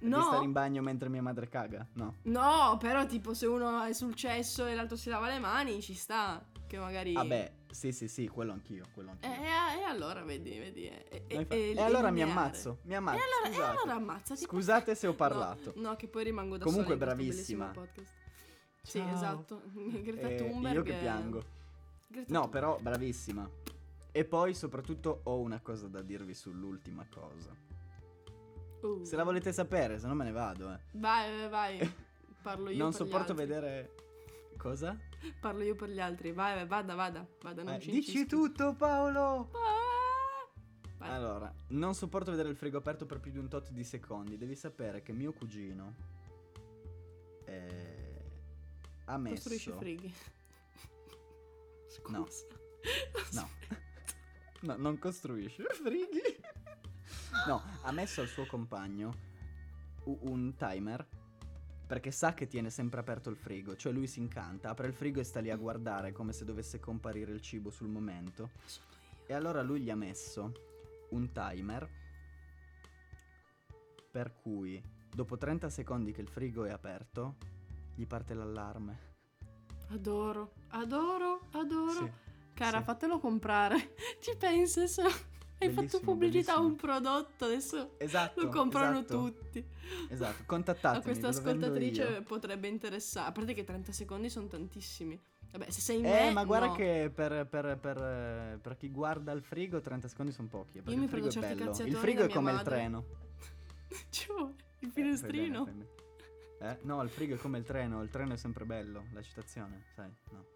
Di 0.00 0.08
stare 0.10 0.36
in 0.44 0.46
No. 0.46 0.52
bagno 0.52 0.80
mentre 0.82 1.08
mia 1.08 1.22
madre 1.22 1.48
caga? 1.48 1.84
No. 1.94 2.14
No, 2.22 2.76
però 2.78 3.04
tipo 3.06 3.34
se 3.34 3.46
uno 3.46 3.82
è 3.82 3.92
sul 3.92 4.14
cesso 4.14 4.64
e 4.66 4.74
l'altro 4.74 4.96
si 4.96 5.08
lava 5.08 5.26
le 5.28 5.38
mani, 5.40 5.80
ci 5.82 5.94
sta. 5.94 6.44
Che 6.68 6.78
magari. 6.78 7.14
Vabbè, 7.14 7.52
sì, 7.70 7.92
sì, 7.92 8.08
sì, 8.08 8.28
quello 8.28 8.52
anch'io, 8.52 8.84
quello 8.92 9.16
E, 9.20 9.26
anch'io. 9.26 9.42
e- 9.42 9.80
e 9.80 9.82
allora 9.84 10.22
vedi, 10.22 10.50
vedi. 10.58 10.84
E, 10.86 11.24
e- 11.26 11.34
No, 11.34 11.44
e- 11.48 11.72
e 11.74 11.80
allora 11.82 12.08
e 12.08 12.12
mi 12.12 12.22
ammazzo, 12.22 12.78
mi 12.82 12.94
ammazzo. 12.94 13.16
E 13.18 13.22
allora, 13.22 13.48
e 13.48 13.52
scusate. 13.54 13.76
allora 13.80 13.96
ammazzati. 13.96 14.40
Scusate 14.42 14.94
se 14.94 15.06
ho 15.06 15.14
parlato. 15.14 15.72
No, 15.76 15.88
no, 15.88 15.96
che 15.96 16.06
poi 16.08 16.24
rimango 16.24 16.58
da 16.58 16.64
Comunque 16.64 16.92
sola 16.96 17.14
questo 17.14 17.24
bravissima. 17.24 17.72
Sì, 18.88 18.98
Ciao. 18.98 19.14
esatto. 19.14 19.62
Greta 19.74 20.28
Eh, 20.28 20.36
Thunberg. 20.36 20.74
io 20.74 20.82
che 20.82 20.96
è- 20.96 21.00
piango. 21.00 21.42
Greta 22.08 22.32
No, 22.32 22.40
Thunberg. 22.42 22.50
però 22.50 22.78
bravissima. 22.80 23.48
E 24.10 24.24
poi 24.24 24.54
soprattutto 24.54 25.20
ho 25.24 25.38
una 25.40 25.60
cosa 25.60 25.86
da 25.88 26.00
dirvi 26.00 26.34
sull'ultima 26.34 27.06
cosa. 27.12 27.54
Uh. 28.80 29.04
Se 29.04 29.16
la 29.16 29.24
volete 29.24 29.52
sapere, 29.52 29.98
se 29.98 30.06
no 30.06 30.14
me 30.14 30.24
ne 30.24 30.32
vado, 30.32 30.72
eh. 30.72 30.78
Vai, 30.92 31.30
vai, 31.36 31.48
vai. 31.78 31.92
Parlo 32.42 32.70
io 32.70 32.78
non 32.78 32.90
per 32.92 33.00
gli 33.00 33.04
sopporto 33.04 33.32
altri. 33.32 33.46
vedere 33.46 33.94
Cosa? 34.56 34.96
Parlo 35.40 35.62
io 35.62 35.74
per 35.74 35.90
gli 35.90 36.00
altri. 36.00 36.32
Vai, 36.32 36.54
vai, 36.54 36.66
vada, 36.66 36.94
vada. 36.94 37.26
Vada, 37.42 37.62
non 37.62 37.74
Eh, 37.74 37.80
ci 37.80 37.90
dici 37.90 38.10
insisti. 38.12 38.26
tutto, 38.28 38.74
Paolo! 38.74 39.50
Ah! 39.52 40.48
Vai. 40.96 41.10
Allora, 41.10 41.52
non 41.68 41.94
sopporto 41.94 42.30
vedere 42.32 42.48
il 42.48 42.56
frigo 42.56 42.78
aperto 42.78 43.04
per 43.06 43.20
più 43.20 43.30
di 43.30 43.38
un 43.38 43.46
tot 43.48 43.70
di 43.70 43.84
secondi. 43.84 44.36
Devi 44.36 44.56
sapere 44.56 45.02
che 45.02 45.12
mio 45.12 45.32
cugino 45.32 45.94
eh, 47.44 47.87
ha 49.08 49.16
messo 49.16 49.34
Costruisci 49.34 49.72
frighi. 49.72 50.14
Scusa. 51.88 52.16
No. 52.18 52.28
No. 53.32 53.48
No, 54.60 54.76
non 54.76 54.98
costruisce 54.98 55.64
frighi. 55.82 56.36
No, 57.46 57.62
ha 57.82 57.92
messo 57.92 58.20
al 58.20 58.28
suo 58.28 58.46
compagno 58.46 59.26
un 60.04 60.54
timer 60.56 61.06
perché 61.86 62.10
sa 62.10 62.34
che 62.34 62.46
tiene 62.46 62.68
sempre 62.68 63.00
aperto 63.00 63.30
il 63.30 63.36
frigo, 63.36 63.76
cioè 63.76 63.92
lui 63.92 64.06
si 64.06 64.18
incanta, 64.18 64.70
apre 64.70 64.88
il 64.88 64.92
frigo 64.92 65.20
e 65.20 65.24
sta 65.24 65.40
lì 65.40 65.50
a 65.50 65.56
guardare 65.56 66.12
come 66.12 66.34
se 66.34 66.44
dovesse 66.44 66.80
comparire 66.80 67.32
il 67.32 67.40
cibo 67.40 67.70
sul 67.70 67.88
momento. 67.88 68.50
E 69.26 69.32
allora 69.32 69.62
lui 69.62 69.80
gli 69.80 69.90
ha 69.90 69.96
messo 69.96 70.52
un 71.10 71.32
timer 71.32 71.88
per 74.10 74.34
cui 74.34 74.82
dopo 75.08 75.38
30 75.38 75.70
secondi 75.70 76.12
che 76.12 76.20
il 76.20 76.28
frigo 76.28 76.64
è 76.64 76.70
aperto, 76.70 77.36
gli 77.98 78.06
parte 78.06 78.32
l'allarme. 78.32 79.06
Adoro, 79.88 80.52
adoro, 80.68 81.40
adoro. 81.52 81.90
Sì, 82.04 82.12
Cara, 82.54 82.78
sì. 82.78 82.84
fatelo 82.84 83.18
comprare. 83.18 83.94
Ci 84.20 84.36
pensi 84.38 84.78
adesso? 84.80 85.02
Hai 85.60 85.70
fatto 85.70 85.98
pubblicità 85.98 86.54
a 86.54 86.60
un 86.60 86.76
prodotto, 86.76 87.46
adesso 87.46 87.94
Esatto. 87.98 88.40
lo 88.42 88.48
comprano 88.50 88.98
esatto, 89.00 89.32
tutti. 89.32 89.64
Esatto, 90.08 90.44
contattatemi. 90.46 91.00
A 91.00 91.02
questa 91.02 91.28
ascoltatrice 91.28 92.02
io. 92.04 92.22
potrebbe 92.22 92.68
interessare. 92.68 93.28
A 93.28 93.32
parte 93.32 93.54
che 93.54 93.64
30 93.64 93.90
secondi 93.90 94.30
sono 94.30 94.46
tantissimi. 94.46 95.20
Vabbè, 95.50 95.68
se 95.70 95.80
sei 95.80 95.98
in 95.98 96.06
Eh, 96.06 96.10
me, 96.26 96.32
ma 96.32 96.44
guarda 96.44 96.66
no. 96.66 96.74
che 96.74 97.10
per, 97.12 97.46
per- 97.48 97.76
per, 97.80 97.96
eh, 97.96 98.58
per 98.62 98.76
chi 98.76 98.88
guarda 98.90 99.32
il 99.32 99.42
frigo 99.42 99.80
30 99.80 100.06
secondi 100.06 100.30
sono 100.30 100.46
pochi. 100.46 100.78
eh, 100.78 100.82
Perché 100.82 100.96
mi 100.96 101.04
il 101.06 101.10
prendo 101.10 101.30
certi 101.30 101.48
bello. 101.48 101.60
Il 101.62 101.66
cazziatori 101.66 101.96
frigo 102.00 102.22
è 102.22 102.28
come 102.28 102.50
il 102.50 102.56
madre. 102.58 102.74
treno. 102.76 103.04
Cioè, 104.10 104.40
il 104.42 104.52
Eh, 104.78 104.86
fai 104.86 104.90
finestrino. 104.92 105.64
bene, 105.64 105.64
fai 105.64 105.74
bene. 105.74 105.96
Eh? 106.60 106.78
No, 106.82 107.02
il 107.02 107.10
frigo 107.10 107.34
è 107.34 107.38
come 107.38 107.58
il 107.58 107.64
treno, 107.64 108.02
il 108.02 108.10
treno 108.10 108.34
è 108.34 108.36
sempre 108.36 108.64
bello, 108.64 109.04
la 109.12 109.22
citazione, 109.22 109.84
sai? 109.94 110.10
No. 110.30 110.46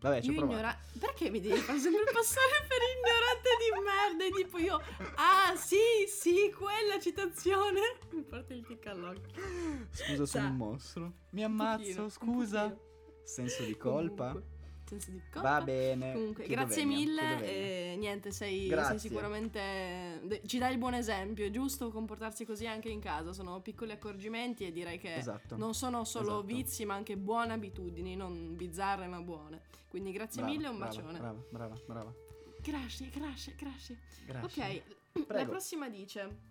Vabbè, 0.00 0.22
ci 0.22 0.30
ho 0.30 0.32
provato. 0.32 0.52
ignora... 0.52 0.78
Perché 0.98 1.30
mi 1.30 1.40
devi 1.40 1.58
far 1.60 1.76
sempre 1.78 2.10
passare 2.10 2.66
per 2.66 2.78
ignorante 2.96 3.48
di 3.60 3.70
merda? 3.84 4.24
E 4.24 4.42
tipo 4.42 4.58
io... 4.58 4.80
Ah, 5.16 5.54
sì, 5.56 5.76
sì, 6.08 6.50
quella 6.56 6.98
citazione. 6.98 7.80
Mi 8.12 8.22
porta 8.22 8.54
il 8.54 8.64
tic 8.66 8.86
all'occhio. 8.86 9.42
Scusa, 9.90 10.24
sono 10.24 10.48
un 10.48 10.56
mostro. 10.56 11.12
Mi 11.30 11.44
ammazzo, 11.44 11.82
pochino, 11.82 12.08
scusa. 12.08 12.76
Senso 13.24 13.62
di 13.62 13.76
colpa. 13.76 14.32
Comunque, 14.32 14.58
senso 14.90 15.10
di 15.10 15.20
colpa. 15.32 15.58
Va 15.58 15.64
bene. 15.64 16.12
Comunque, 16.12 16.44
chiedo 16.44 16.60
grazie 16.62 16.82
venia, 16.84 16.96
mille. 16.98 17.92
E 17.92 17.96
niente, 17.96 18.30
sei, 18.32 18.68
sei 18.68 18.98
sicuramente. 18.98 20.40
Ci 20.46 20.58
dai 20.58 20.72
il 20.72 20.78
buon 20.78 20.94
esempio. 20.94 21.46
È 21.46 21.50
giusto 21.50 21.90
comportarsi 21.90 22.44
così 22.44 22.66
anche 22.66 22.88
in 22.88 23.00
casa. 23.00 23.32
Sono 23.32 23.60
piccoli 23.60 23.92
accorgimenti 23.92 24.66
e 24.66 24.72
direi 24.72 24.98
che 24.98 25.14
Esatto. 25.16 25.56
non 25.56 25.74
sono 25.74 26.04
solo 26.04 26.38
Esatto. 26.40 26.42
vizi, 26.42 26.84
ma 26.84 26.94
anche 26.94 27.16
buone 27.16 27.52
abitudini, 27.52 28.16
non 28.16 28.56
bizzarre, 28.56 29.06
ma 29.06 29.20
buone. 29.20 29.60
Quindi 29.88 30.12
grazie 30.12 30.42
Brava, 30.42 30.56
mille 30.56 30.66
e 30.66 30.70
un 30.70 30.78
brava, 30.78 30.94
bacione. 30.94 31.18
Brava, 31.18 31.42
brava, 31.50 31.80
brava. 31.86 32.14
Grazie, 32.62 33.08
grazie, 33.10 33.54
grazie. 33.56 33.98
Grazie. 34.26 34.64
Ok, 34.66 34.82
la 35.12 35.24
Prego. 35.24 35.50
prossima 35.50 35.88
dice: 35.88 36.48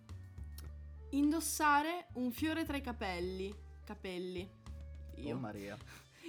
Indossare 1.10 2.06
un 2.14 2.30
fiore 2.32 2.64
tra 2.64 2.76
i 2.76 2.80
capelli. 2.80 3.54
Capelli. 3.84 4.48
Io. 5.16 5.34
Oh 5.34 5.38
Maria. 5.38 5.76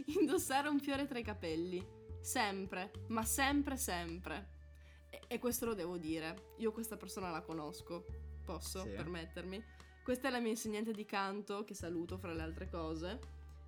Indossare 0.19 0.67
un 0.69 0.79
fiore 0.79 1.07
tra 1.07 1.19
i 1.19 1.23
capelli. 1.23 1.85
Sempre, 2.21 2.91
ma 3.07 3.23
sempre, 3.23 3.77
sempre. 3.77 4.59
E, 5.09 5.21
e 5.27 5.39
questo 5.39 5.65
lo 5.65 5.73
devo 5.73 5.97
dire. 5.97 6.53
Io 6.57 6.71
questa 6.71 6.97
persona 6.97 7.29
la 7.29 7.41
conosco. 7.41 8.05
Posso 8.45 8.83
Sì. 8.83 8.89
permettermi. 8.89 9.63
Questa 10.03 10.27
è 10.27 10.31
la 10.31 10.39
mia 10.39 10.51
insegnante 10.51 10.93
di 10.93 11.05
canto, 11.05 11.63
che 11.63 11.73
saluto 11.73 12.17
fra 12.17 12.33
le 12.33 12.41
altre 12.41 12.69
cose. 12.69 13.19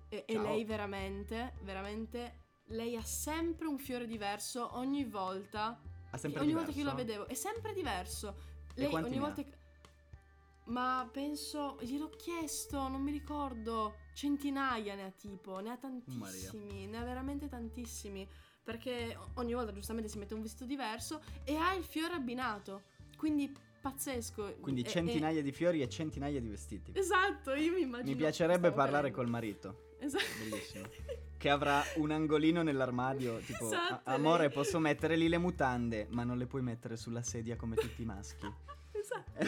E, 0.08 0.24
e 0.26 0.38
lei 0.38 0.64
veramente, 0.64 1.54
veramente. 1.62 2.42
Lei 2.68 2.96
ha 2.96 3.02
sempre 3.02 3.66
un 3.66 3.78
fiore 3.78 4.06
diverso 4.06 4.76
ogni 4.76 5.04
volta. 5.04 5.80
Ha 6.10 6.16
sempre 6.16 6.40
ogni 6.40 6.48
diverso? 6.50 6.54
volta 6.54 6.72
che 6.72 6.78
io 6.78 6.84
la 6.84 6.94
vedevo. 6.94 7.26
È 7.26 7.34
sempre 7.34 7.72
diverso. 7.72 8.36
Lei 8.74 8.92
ogni 8.92 9.18
volta 9.18 9.42
che. 9.42 9.62
Ma 10.66 11.08
penso, 11.12 11.76
gliel'ho 11.80 12.08
chiesto, 12.10 12.88
non 12.88 13.02
mi 13.02 13.10
ricordo, 13.10 13.96
centinaia 14.14 14.94
ne 14.94 15.04
ha 15.04 15.10
tipo, 15.10 15.58
ne 15.60 15.70
ha 15.70 15.76
tantissimi, 15.76 16.86
ne 16.86 16.96
ha 16.98 17.04
veramente 17.04 17.48
tantissimi, 17.48 18.26
perché 18.62 19.16
ogni 19.34 19.52
volta 19.52 19.72
giustamente 19.72 20.08
si 20.08 20.18
mette 20.18 20.34
un 20.34 20.42
vestito 20.42 20.64
diverso 20.64 21.20
e 21.44 21.56
ha 21.56 21.74
il 21.74 21.84
fiore 21.84 22.14
abbinato, 22.14 22.82
quindi 23.16 23.52
pazzesco. 23.80 24.56
Quindi 24.60 24.80
E- 24.82 24.86
e- 24.86 24.88
centinaia 24.88 25.42
di 25.42 25.52
fiori 25.52 25.82
e 25.82 25.88
centinaia 25.88 26.40
di 26.40 26.48
vestiti. 26.48 26.92
Esatto, 26.94 27.52
io 27.52 27.72
mi 27.72 27.82
immagino. 27.82 28.08
Mi 28.10 28.16
piacerebbe 28.16 28.70
parlare 28.72 29.10
cadendo. 29.10 29.16
col 29.16 29.28
marito. 29.28 29.78
Esatto. 29.98 30.24
Bellissimo. 30.38 30.88
Che 31.36 31.50
avrà 31.50 31.82
un 31.96 32.10
angolino 32.10 32.62
nell'armadio, 32.62 33.36
tipo, 33.40 33.66
Esatto, 33.66 34.00
"A- 34.08 34.14
amore, 34.14 34.44
lei- 34.46 34.52
posso 34.54 34.78
mettere 34.78 35.16
lì 35.16 35.28
le 35.28 35.36
mutande, 35.36 36.06
ma 36.10 36.24
non 36.24 36.38
le 36.38 36.46
puoi 36.46 36.62
mettere 36.62 36.96
sulla 36.96 37.22
sedia 37.22 37.56
come 37.56 37.76
tutti 37.76 38.00
i 38.00 38.04
maschi. 38.06 38.46
Esatto. 39.04 39.44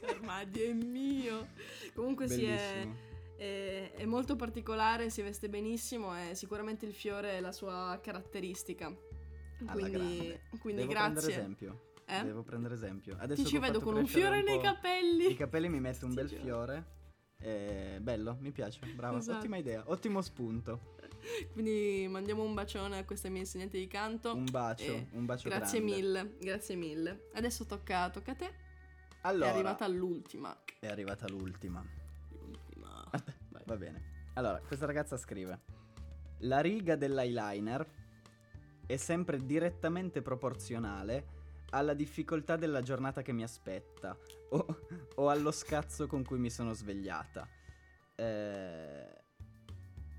L'armadio 0.00 0.64
è 0.64 0.72
mio. 0.72 1.48
Comunque 1.92 2.26
sì, 2.26 2.44
è, 2.44 2.56
Bellissimo. 2.56 2.96
È- 3.38 3.92
è 3.94 4.04
molto 4.04 4.36
particolare, 4.36 5.08
si 5.10 5.22
veste 5.22 5.48
benissimo 5.48 6.14
e 6.14 6.34
sicuramente 6.34 6.84
il 6.86 6.92
fiore 6.92 7.32
è 7.38 7.40
la 7.40 7.52
sua 7.52 7.98
caratteristica. 8.02 8.86
Alla 9.66 9.72
Quindi, 9.72 10.38
quindi 10.60 10.82
Devo 10.82 10.92
prendere 10.92 11.26
grazie. 11.26 11.30
esempio. 11.32 11.80
Eh? 12.06 12.22
Devo 12.24 12.42
prendere 12.42 12.74
esempio. 12.74 13.16
Adesso 13.18 13.42
Ti 13.42 13.48
ci 13.48 13.58
vedo 13.58 13.80
con 13.80 13.96
un 13.96 14.06
fiore 14.06 14.42
nei 14.42 14.56
po' 14.56 14.62
capelli. 14.62 15.30
I 15.30 15.36
capelli 15.36 15.68
mi 15.68 15.80
metto 15.80 16.06
un 16.06 16.14
bel 16.14 16.26
giuro. 16.28 16.42
fiore. 16.42 16.84
Eh, 17.40 17.98
bello, 18.00 18.36
mi 18.40 18.50
piace. 18.50 18.80
Brava, 18.94 19.18
Esatto. 19.18 19.38
ottima 19.38 19.56
idea. 19.58 19.82
Ottimo 19.86 20.20
spunto. 20.22 20.94
Quindi 21.52 22.06
mandiamo 22.08 22.42
un 22.42 22.54
bacione 22.54 22.98
a 22.98 23.04
questa 23.04 23.28
mia 23.28 23.40
insegnante 23.40 23.78
di 23.78 23.86
canto. 23.86 24.34
Un 24.34 24.46
bacio, 24.50 25.06
un 25.12 25.24
bacio 25.26 25.48
Grazie 25.48 25.78
grande. 25.80 25.94
mille, 25.96 26.34
grazie 26.40 26.74
mille. 26.76 27.28
Adesso 27.34 27.66
tocca, 27.66 28.08
tocca 28.10 28.32
a 28.32 28.34
te. 28.34 28.54
Allora, 29.22 29.46
È 29.50 29.54
arrivata 29.54 29.86
l'ultima. 29.88 30.56
è 30.80 30.86
arrivata. 30.86 31.28
L'ultima. 31.28 31.84
Va 33.68 33.76
bene. 33.76 34.30
Allora, 34.34 34.60
questa 34.66 34.86
ragazza 34.86 35.18
scrive: 35.18 35.60
La 36.38 36.60
riga 36.60 36.96
dell'eyeliner 36.96 37.86
è 38.86 38.96
sempre 38.96 39.44
direttamente 39.44 40.22
proporzionale 40.22 41.36
alla 41.70 41.92
difficoltà 41.92 42.56
della 42.56 42.80
giornata 42.80 43.20
che 43.20 43.32
mi 43.32 43.42
aspetta 43.42 44.16
o, 44.50 44.66
o 45.16 45.28
allo 45.28 45.50
scazzo 45.50 46.06
con 46.06 46.24
cui 46.24 46.38
mi 46.38 46.48
sono 46.48 46.72
svegliata. 46.72 47.46
Eh, 48.14 49.16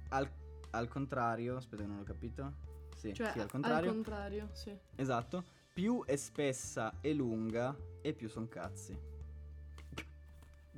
al, 0.09 0.29
al 0.69 0.87
contrario, 0.87 1.55
aspetta 1.55 1.81
che 1.81 1.87
non 1.87 1.97
l'ho 1.97 2.03
capito. 2.03 2.53
Sì, 2.95 3.13
Cioè, 3.15 3.31
sì, 3.31 3.37
al 3.39 3.45
al 3.45 3.49
contrario. 3.49 3.91
contrario, 3.91 4.49
sì. 4.51 4.77
esatto. 4.95 5.43
Più 5.73 6.03
è 6.05 6.15
spessa 6.17 6.99
e 7.01 7.13
lunga 7.13 7.75
e 8.01 8.13
più 8.13 8.29
son 8.29 8.47
cazzi. 8.47 8.95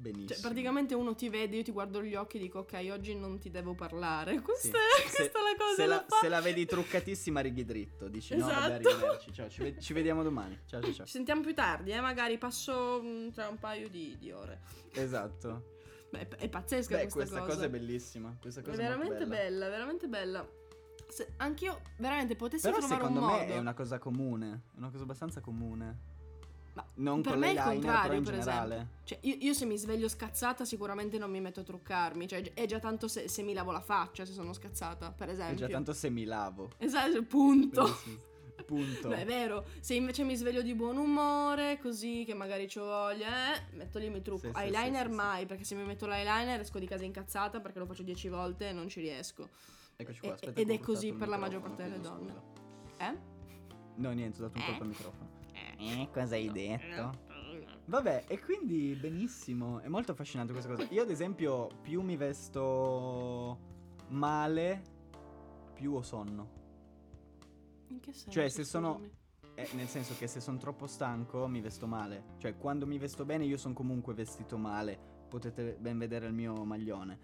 Benissimo. 0.01 0.27
Cioè, 0.29 0.39
praticamente 0.41 0.95
uno 0.95 1.13
ti 1.13 1.29
vede, 1.29 1.57
io 1.57 1.63
ti 1.63 1.71
guardo 1.71 2.01
gli 2.01 2.15
occhi 2.15 2.37
e 2.37 2.39
dico, 2.39 2.59
ok, 2.59 2.87
oggi 2.91 3.15
non 3.15 3.37
ti 3.39 3.51
devo 3.51 3.73
parlare. 3.75 4.33
Sì. 4.41 4.41
Questa, 4.41 4.77
è, 4.77 5.09
Se- 5.09 5.15
questa 5.15 5.39
è 5.39 5.41
la 5.41 5.55
cosa 5.57 5.75
se 5.75 5.85
la, 5.85 6.05
se 6.21 6.27
la 6.29 6.41
vedi 6.41 6.65
truccatissima, 6.65 7.39
righi 7.39 7.63
dritto. 7.65 8.07
Dici 8.07 8.35
no, 8.35 8.47
vabbè, 8.47 8.79
Esatto. 8.79 8.89
arrivederci. 8.89 9.33
Ciao, 9.33 9.49
ci, 9.49 9.75
ci 9.79 9.93
vediamo 9.93 10.23
domani. 10.23 10.59
Ciao, 10.65 10.81
ciao, 10.81 10.93
ciao. 10.93 11.05
Ci 11.05 11.11
sentiamo 11.11 11.41
più 11.41 11.53
tardi, 11.53 11.91
eh, 11.91 12.01
magari 12.01 12.37
passo 12.37 12.99
mm, 13.03 13.29
tra 13.29 13.47
un 13.47 13.59
paio 13.59 13.87
di, 13.89 14.17
di 14.19 14.31
ore. 14.31 14.61
Esatto. 14.93 15.77
Beh, 16.09 16.27
è 16.37 16.49
pazzesca 16.49 16.95
Beh, 16.97 17.01
questa, 17.09 17.17
questa 17.39 17.41
cosa. 17.41 17.65
è 17.65 17.69
bellissima. 17.69 18.35
Questa 18.41 18.59
È 18.59 18.63
cosa 18.63 18.75
è 18.75 18.81
veramente 18.81 19.25
bella. 19.25 19.35
bella, 19.35 19.69
veramente 19.69 20.07
bella. 20.07 20.49
Se 21.07 21.33
anch'io 21.37 21.81
veramente 21.97 22.35
potessi 22.35 22.63
Però 22.67 22.77
trovare 22.79 22.99
secondo 23.01 23.19
un 23.21 23.25
me 23.25 23.39
modo. 23.39 23.53
è 23.53 23.57
una 23.57 23.73
cosa 23.73 23.97
comune. 23.99 24.61
È 24.73 24.77
una 24.77 24.89
cosa 24.89 25.03
abbastanza 25.03 25.41
comune. 25.41 25.99
Ma 26.73 26.85
Non 26.95 27.21
per 27.21 27.31
con 27.33 27.41
me 27.41 27.47
è 27.47 27.51
il 27.51 27.61
contrario, 27.61 28.21
per 28.21 28.33
generale. 28.33 28.73
esempio. 28.75 28.95
Cioè, 29.03 29.17
io, 29.23 29.35
io 29.39 29.53
se 29.53 29.65
mi 29.65 29.77
sveglio 29.77 30.07
scazzata 30.07 30.63
sicuramente 30.63 31.17
non 31.17 31.29
mi 31.29 31.41
metto 31.41 31.59
a 31.59 31.63
truccarmi. 31.63 32.27
Cioè, 32.27 32.53
è 32.53 32.65
già 32.65 32.79
tanto 32.79 33.07
se, 33.09 33.27
se 33.27 33.41
mi 33.43 33.53
lavo 33.53 33.71
la 33.71 33.81
faccia 33.81 34.23
se 34.25 34.31
sono 34.31 34.53
scazzata, 34.53 35.11
per 35.11 35.27
È 35.27 35.31
esempio. 35.31 35.57
già 35.57 35.67
tanto 35.67 35.91
se 35.93 36.09
mi 36.09 36.23
lavo. 36.23 36.69
Esatto, 36.77 37.21
punto. 37.23 37.83
Bellissimo. 37.83 38.29
Punto. 38.65 39.09
Beh, 39.09 39.21
è 39.21 39.25
vero, 39.25 39.65
se 39.81 39.95
invece 39.95 40.23
mi 40.23 40.35
sveglio 40.35 40.61
di 40.61 40.73
buon 40.75 40.95
umore, 40.95 41.77
così 41.81 42.23
che 42.25 42.33
magari 42.33 42.67
c'ho 42.67 42.85
voglia, 42.85 43.55
eh, 43.55 43.63
metto 43.75 43.97
lì 43.99 44.09
mi 44.09 44.21
trucco. 44.21 44.47
Sì, 44.53 44.61
eyeliner 44.61 45.05
sì, 45.07 45.09
sì, 45.09 45.15
mai, 45.17 45.45
perché 45.45 45.63
se 45.65 45.75
mi 45.75 45.83
metto 45.83 46.05
l'eyeliner 46.05 46.59
esco 46.61 46.79
di 46.79 46.85
casa 46.85 47.03
incazzata 47.03 47.59
perché 47.59 47.79
lo 47.79 47.85
faccio 47.85 48.03
dieci 48.03 48.29
volte 48.29 48.69
e 48.69 48.71
non 48.71 48.87
ci 48.87 49.01
riesco. 49.01 49.49
Eccoci 49.97 50.19
qua. 50.21 50.33
Aspetta 50.35 50.59
ed 50.61 50.69
è 50.69 50.79
così 50.79 51.11
per 51.11 51.27
la 51.27 51.37
maggior 51.37 51.59
parte 51.59 51.83
delle 51.83 51.99
donne. 51.99 52.29
scusa. 52.31 53.09
Eh? 53.09 53.17
No, 53.95 54.11
niente, 54.11 54.41
ho 54.41 54.47
dato 54.47 54.57
un 54.57 54.63
Eh? 54.63 54.67
colpo 54.67 54.83
al 54.83 54.87
microfono. 54.89 55.29
Eh, 55.81 56.09
cosa 56.11 56.35
hai 56.35 56.51
detto? 56.51 57.29
Vabbè, 57.85 58.25
e 58.27 58.39
quindi 58.39 58.95
benissimo, 58.95 59.79
è 59.79 59.87
molto 59.87 60.11
affascinante 60.11 60.53
questa 60.53 60.73
cosa. 60.73 60.87
Io 60.91 61.01
ad 61.01 61.09
esempio 61.09 61.67
più 61.81 62.01
mi 62.01 62.15
vesto 62.15 63.57
male, 64.09 64.81
più 65.73 65.93
ho 65.93 66.01
sonno. 66.01 66.59
In 67.87 67.99
che 67.99 68.13
senso? 68.13 68.29
Cioè, 68.29 68.47
se 68.47 68.63
sono-? 68.63 69.01
Eh, 69.55 69.67
nel 69.73 69.87
senso 69.87 70.15
che 70.17 70.27
se 70.27 70.39
sono 70.39 70.57
troppo 70.57 70.87
stanco 70.87 71.47
mi 71.47 71.59
vesto 71.59 71.87
male. 71.87 72.35
Cioè, 72.37 72.55
quando 72.57 72.85
mi 72.85 72.97
vesto 72.97 73.25
bene 73.25 73.45
io 73.45 73.57
sono 73.57 73.73
comunque 73.73 74.13
vestito 74.13 74.57
male. 74.57 74.97
Potete 75.27 75.75
ben 75.79 75.97
vedere 75.97 76.27
il 76.27 76.33
mio 76.33 76.63
maglione. 76.63 77.17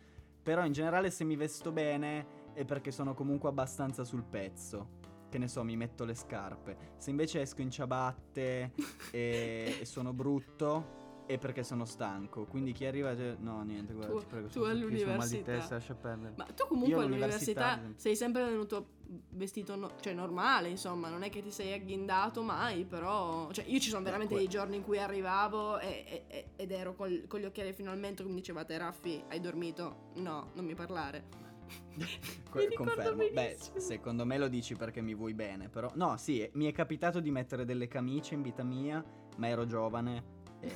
Però 0.43 0.65
in 0.65 0.72
generale 0.72 1.12
se 1.12 1.24
mi 1.24 1.36
vesto 1.36 1.72
bene 1.72 2.52
è 2.54 2.65
perché 2.65 2.91
sono 2.91 3.13
comunque 3.13 3.50
abbastanza 3.50 4.04
sul 4.04 4.24
pezzo. 4.24 5.07
Che 5.29 5.37
ne 5.37 5.47
so, 5.47 5.63
mi 5.63 5.75
metto 5.75 6.05
le 6.05 6.15
scarpe. 6.15 6.93
Se 6.97 7.09
invece 7.09 7.41
esco 7.41 7.61
in 7.61 7.69
ciabatte 7.69 8.71
e, 9.11 9.77
e 9.81 9.85
sono 9.85 10.13
brutto 10.13 10.95
è 11.27 11.37
perché 11.37 11.61
sono 11.63 11.83
stanco. 11.83 12.45
Quindi 12.45 12.71
chi 12.71 12.85
arriva... 12.85 13.13
No, 13.39 13.61
niente, 13.63 13.91
guarda, 13.93 14.13
Tu- 14.13 14.19
ti 14.19 14.25
prego. 14.27 14.47
tu 14.47 14.61
all'università. 14.61 15.43
testa, 15.51 15.73
lascia 15.75 15.93
perdere. 15.93 16.33
Ma 16.37 16.45
tu 16.45 16.65
comunque 16.67 16.93
Io 16.93 16.99
all'università, 17.01 17.81
sei 17.97 18.15
sempre 18.15 18.45
venuto 18.45 18.95
vestito, 19.31 19.75
no- 19.75 19.91
cioè 19.99 20.13
normale, 20.13 20.69
insomma, 20.69 21.09
non 21.09 21.23
è 21.23 21.29
che 21.29 21.41
ti 21.41 21.51
sei 21.51 21.73
agghindato 21.73 22.41
mai, 22.43 22.85
però... 22.85 23.51
Cioè, 23.51 23.65
io 23.67 23.79
ci 23.81 23.89
sono 23.89 24.03
veramente 24.03 24.35
dei 24.35 24.47
giorni 24.47 24.77
in 24.77 24.83
cui 24.83 24.99
arrivavo 24.99 25.79
e- 25.79 26.23
e- 26.29 26.45
ed 26.55 26.71
ero 26.71 26.95
col- 26.95 27.25
con 27.27 27.41
gli 27.41 27.45
occhiali 27.45 27.73
fino 27.73 27.91
al 27.91 27.99
mento 27.99 28.23
che 28.23 28.29
mi 28.29 28.35
dicevate, 28.35 28.77
Raffi, 28.77 29.21
hai 29.27 29.41
dormito? 29.41 30.11
No, 30.15 30.51
non 30.53 30.63
mi 30.63 30.75
parlare. 30.75 31.25
Co- 32.49 32.60
confermo. 32.75 33.23
Beh, 33.34 33.58
secondo 33.77 34.25
me 34.25 34.38
lo 34.38 34.47
dici 34.47 34.75
perché 34.75 35.01
mi 35.01 35.13
vuoi 35.15 35.34
bene, 35.34 35.69
però 35.69 35.91
no, 35.95 36.17
sì, 36.17 36.47
mi 36.53 36.65
è 36.65 36.71
capitato 36.71 37.19
di 37.19 37.32
mettere 37.32 37.65
delle 37.65 37.88
camicie 37.88 38.36
in 38.36 38.41
vita 38.41 38.63
mia, 38.63 39.03
ma 39.38 39.47
ero 39.47 39.65
giovane 39.65 40.23
e, 40.60 40.71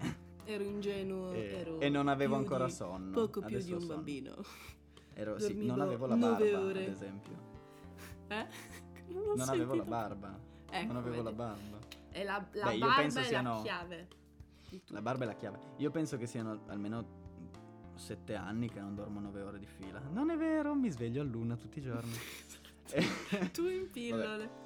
Ero 0.48 0.62
ingenuo, 0.62 1.32
e- 1.32 1.52
ero... 1.60 1.80
e 1.80 1.88
non 1.88 2.06
avevo 2.08 2.36
ancora 2.36 2.66
di- 2.66 2.72
sonno. 2.72 3.10
Poco 3.12 3.40
più 3.40 3.56
Adesso 3.56 3.66
di 3.66 3.72
un 3.72 3.80
sonno. 3.80 3.94
bambino. 3.94 4.34
Ero, 5.14 5.38
sì, 5.38 5.54
non 5.64 5.80
avevo 5.80 6.06
la 6.06 6.14
barba, 6.16 6.60
ore. 6.60 6.84
ad 6.84 6.90
esempio. 6.92 7.32
Eh? 8.28 8.46
Non, 9.08 9.36
Non 9.36 9.48
avevo 9.48 9.74
la 9.76 9.84
barba. 9.84 10.36
Ecco, 10.68 10.86
non 10.92 10.96
avevo 10.96 11.16
la 11.22 11.30
vedi. 11.30 11.36
barba. 11.36 11.78
E 12.10 12.24
la, 12.24 12.44
la 12.54 12.70
Beh, 12.70 12.78
barba 12.78 13.02
è 13.22 13.30
la 13.42 13.60
chiave. 13.62 14.08
di 14.68 14.78
tutto. 14.80 14.92
La 14.94 15.00
barba 15.00 15.22
è 15.22 15.26
la 15.28 15.34
chiave. 15.36 15.58
Io 15.76 15.90
penso 15.92 16.16
che 16.16 16.26
siano 16.26 16.62
almeno 16.66 17.06
sette 17.96 18.34
anni 18.34 18.68
che 18.70 18.80
non 18.80 18.94
dormo 18.94 19.20
nove 19.20 19.42
ore 19.42 19.58
di 19.58 19.66
fila. 19.66 20.00
Non 20.12 20.30
è 20.30 20.36
vero, 20.36 20.74
mi 20.74 20.90
sveglio 20.90 21.22
a 21.22 21.24
luna 21.24 21.56
tutti 21.56 21.78
i 21.78 21.82
giorni. 21.82 22.12
tu 23.52 23.66
in 23.66 23.90
pillole. 23.90 24.64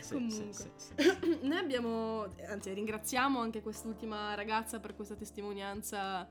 Sì, 0.00 0.14
Comunque. 0.14 0.52
sì, 0.52 0.70
sì. 0.76 1.38
Noi 1.42 1.58
abbiamo, 1.58 2.26
anzi 2.48 2.72
ringraziamo 2.72 3.40
anche 3.40 3.60
quest'ultima 3.62 4.34
ragazza 4.34 4.78
per 4.78 4.94
questa 4.94 5.14
testimonianza 5.14 6.28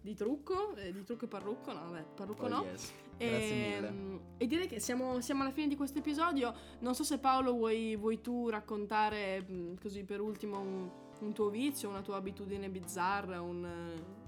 di 0.00 0.14
trucco, 0.14 0.74
eh, 0.74 0.92
di 0.92 1.04
trucco 1.04 1.26
e 1.26 1.28
parrucco, 1.28 1.72
no 1.72 1.90
vabbè, 1.90 2.04
parrucco 2.14 2.44
Oh, 2.46 2.48
no. 2.48 2.64
yes. 2.64 2.92
E, 3.18 3.78
mm, 3.88 4.16
e 4.36 4.46
direi 4.48 4.66
che 4.66 4.80
siamo, 4.80 5.20
siamo 5.20 5.42
alla 5.42 5.52
fine 5.52 5.68
di 5.68 5.76
questo 5.76 5.98
episodio. 5.98 6.52
Non 6.80 6.94
so 6.94 7.04
se 7.04 7.18
Paolo 7.18 7.52
vuoi, 7.52 7.94
vuoi 7.94 8.20
tu 8.20 8.48
raccontare 8.48 9.46
mm, 9.48 9.74
così 9.80 10.02
per 10.02 10.20
ultimo 10.20 10.58
un, 10.58 10.90
un 11.20 11.32
tuo 11.32 11.50
vizio, 11.50 11.88
una 11.88 12.02
tua 12.02 12.16
abitudine 12.16 12.68
bizzarra, 12.68 13.40
un, 13.40 13.64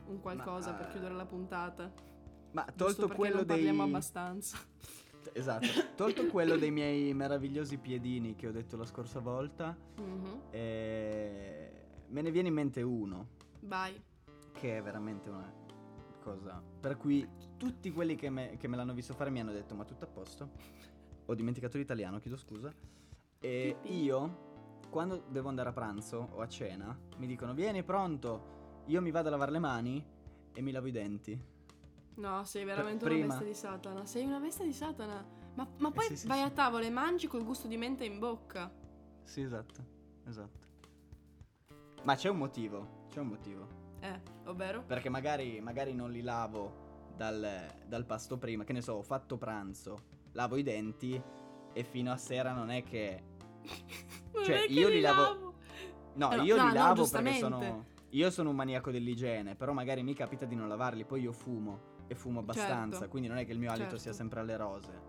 un 0.07 0.21
qualcosa 0.21 0.71
Ma, 0.73 0.77
per 0.77 0.87
eh, 0.87 0.90
chiudere 0.90 1.14
la 1.14 1.27
puntata. 1.27 1.93
Ma 2.53 2.64
tolto 2.77 3.09
quello 3.09 3.37
non 3.37 3.47
dei... 3.47 3.57
parliamo 3.57 3.83
abbastanza. 3.83 4.59
Esatto, 5.33 5.67
tolto 5.97 6.27
quello 6.27 6.57
dei 6.57 6.71
miei 6.71 7.14
meravigliosi 7.14 7.79
piedini 7.79 8.37
che 8.37 8.47
ho 8.47 8.53
detto 8.53 8.77
la 8.77 8.85
scorsa 8.85 9.21
volta, 9.21 9.75
Mhm. 9.97 10.40
eh, 10.51 11.87
me 12.09 12.21
ne 12.21 12.31
viene 12.31 12.49
in 12.49 12.55
mente 12.55 12.83
uno, 12.83 13.29
Vai. 13.61 14.01
che 14.53 14.77
è 14.79 14.83
veramente 14.83 15.31
una 15.31 15.51
cosa 16.21 16.62
per 16.81 16.97
cui 16.97 17.27
tutti 17.57 17.90
quelli 17.93 18.14
che 18.17 18.31
me, 18.31 18.57
che 18.59 18.69
me 18.69 18.77
l'hanno 18.77 18.95
visto 18.95 19.12
fare 19.14 19.31
mi 19.31 19.40
hanno 19.40 19.53
detto 19.53 19.75
ma 19.75 19.85
tutto 19.85 20.05
a 20.05 20.09
posto? 20.09 20.51
Ho 21.27 21.35
dimenticato 21.35 21.79
l'italiano, 21.79 22.19
chiedo 22.21 22.37
scusa. 22.37 22.73
E 23.40 23.77
Pipì. 23.81 24.03
io, 24.05 24.79
quando 24.90 25.25
devo 25.29 25.49
andare 25.49 25.71
a 25.71 25.73
pranzo 25.73 26.29
o 26.33 26.40
a 26.40 26.49
cena, 26.49 26.97
mi 27.17 27.27
dicono 27.27 27.55
vieni 27.55 27.83
pronto, 27.83 28.63
io 28.87 29.01
mi 29.01 29.11
vado 29.11 29.29
a 29.29 29.31
lavare 29.31 29.51
le 29.51 29.59
mani 29.59 30.05
e 30.53 30.61
mi 30.61 30.70
lavo 30.70 30.87
i 30.87 30.90
denti. 30.92 31.38
No, 32.16 32.44
sei 32.44 32.64
veramente 32.64 33.05
prima. 33.05 33.25
una 33.25 33.35
bestia 33.35 33.47
di 33.47 33.55
Satana. 33.55 34.07
Sei 34.07 34.25
una 34.25 34.38
bestia 34.38 34.64
di 34.64 34.73
Satana. 34.73 35.25
Ma, 35.55 35.68
ma 35.79 35.90
poi 35.90 36.05
Eh 36.07 36.09
sì, 36.09 36.16
sì, 36.16 36.27
vai 36.27 36.38
sì. 36.38 36.44
a 36.44 36.51
tavola 36.51 36.85
e 36.85 36.90
mangi 36.90 37.27
col 37.27 37.44
gusto 37.44 37.66
di 37.68 37.77
menta 37.77 38.05
in 38.05 38.18
bocca. 38.18 38.73
Sì, 39.25 39.40
esatto, 39.42 39.85
esatto. 40.27 40.66
Ma 42.03 42.14
c'è 42.16 42.29
un 42.29 42.37
motivo, 42.37 43.07
c'è 43.11 43.20
un 43.20 43.29
motivo. 43.29 43.66
Eh, 44.01 44.20
ovvero? 44.44 44.83
Perché 44.85 45.09
magari, 45.09 45.61
magari 45.61 45.94
non 45.94 46.11
li 46.11 46.20
lavo 46.20 47.09
dal, 47.16 47.66
dal 47.87 48.05
pasto 48.05 48.37
prima, 48.37 48.64
che 48.64 48.73
ne 48.75 48.83
so, 48.83 48.94
ho 48.94 49.03
fatto 49.03 49.38
pranzo, 49.38 49.99
lavo 50.33 50.57
i 50.57 50.62
denti 50.62 51.20
e 51.73 51.85
fino 51.85 52.12
a 52.12 52.16
sera 52.16 52.53
non 52.53 52.70
è 52.70 52.83
che... 52.85 53.23
Non 54.35 54.42
Cioè, 54.44 54.64
è 54.64 54.66
che 54.66 54.73
io 54.73 54.88
li 54.88 55.01
lavo- 55.01 55.55
No, 56.14 56.31
Eh 56.33 56.37
no, 56.37 56.42
io 56.42 56.57
no, 56.57 56.62
li 56.62 56.68
no, 56.68 56.75
lavo 56.75 57.09
perché 57.09 57.35
sono... 57.35 57.87
Io 58.14 58.31
sono 58.31 58.50
un 58.50 58.57
maniaco 58.57 58.92
dell'igiene, 58.92 59.57
però 59.57 59.72
magari 59.72 60.05
mi 60.05 60.14
capita 60.14 60.44
di 60.44 60.55
non 60.55 60.68
lavarli, 60.68 61.05
poi 61.05 61.22
io 61.22 61.33
fumo 61.33 61.92
e 62.07 62.14
fumo 62.14 62.38
abbastanza, 62.38 62.98
Certo. 62.98 63.11
quindi 63.11 63.29
non 63.29 63.38
è 63.38 63.44
che 63.44 63.50
il 63.50 63.59
mio 63.59 63.70
alito 63.70 63.85
Certo. 63.87 63.98
sia 63.98 64.12
sempre 64.12 64.38
alle 64.38 64.57
rose. 64.57 65.00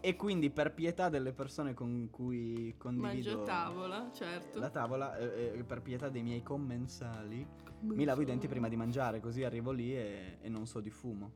E 0.00 0.14
quindi 0.14 0.50
per 0.50 0.74
pietà 0.74 1.08
delle 1.08 1.32
persone 1.32 1.72
con 1.72 2.08
cui 2.10 2.74
condivido 2.76 3.30
Mangio 3.30 3.42
tavola, 3.44 4.10
certo. 4.12 4.58
la 4.58 4.68
tavola, 4.68 5.16
eh, 5.16 5.52
eh, 5.56 5.64
per 5.64 5.80
pietà 5.80 6.10
dei 6.10 6.22
miei 6.22 6.42
commensali, 6.42 7.46
mi 7.80 8.04
lavo 8.04 8.20
i 8.20 8.26
denti 8.26 8.46
prima 8.46 8.68
di 8.68 8.76
mangiare, 8.76 9.20
così 9.20 9.42
arrivo 9.42 9.70
lì 9.70 9.96
e, 9.96 10.36
e 10.42 10.48
non 10.50 10.66
so 10.66 10.80
di 10.80 10.90
fumo. 10.90 11.32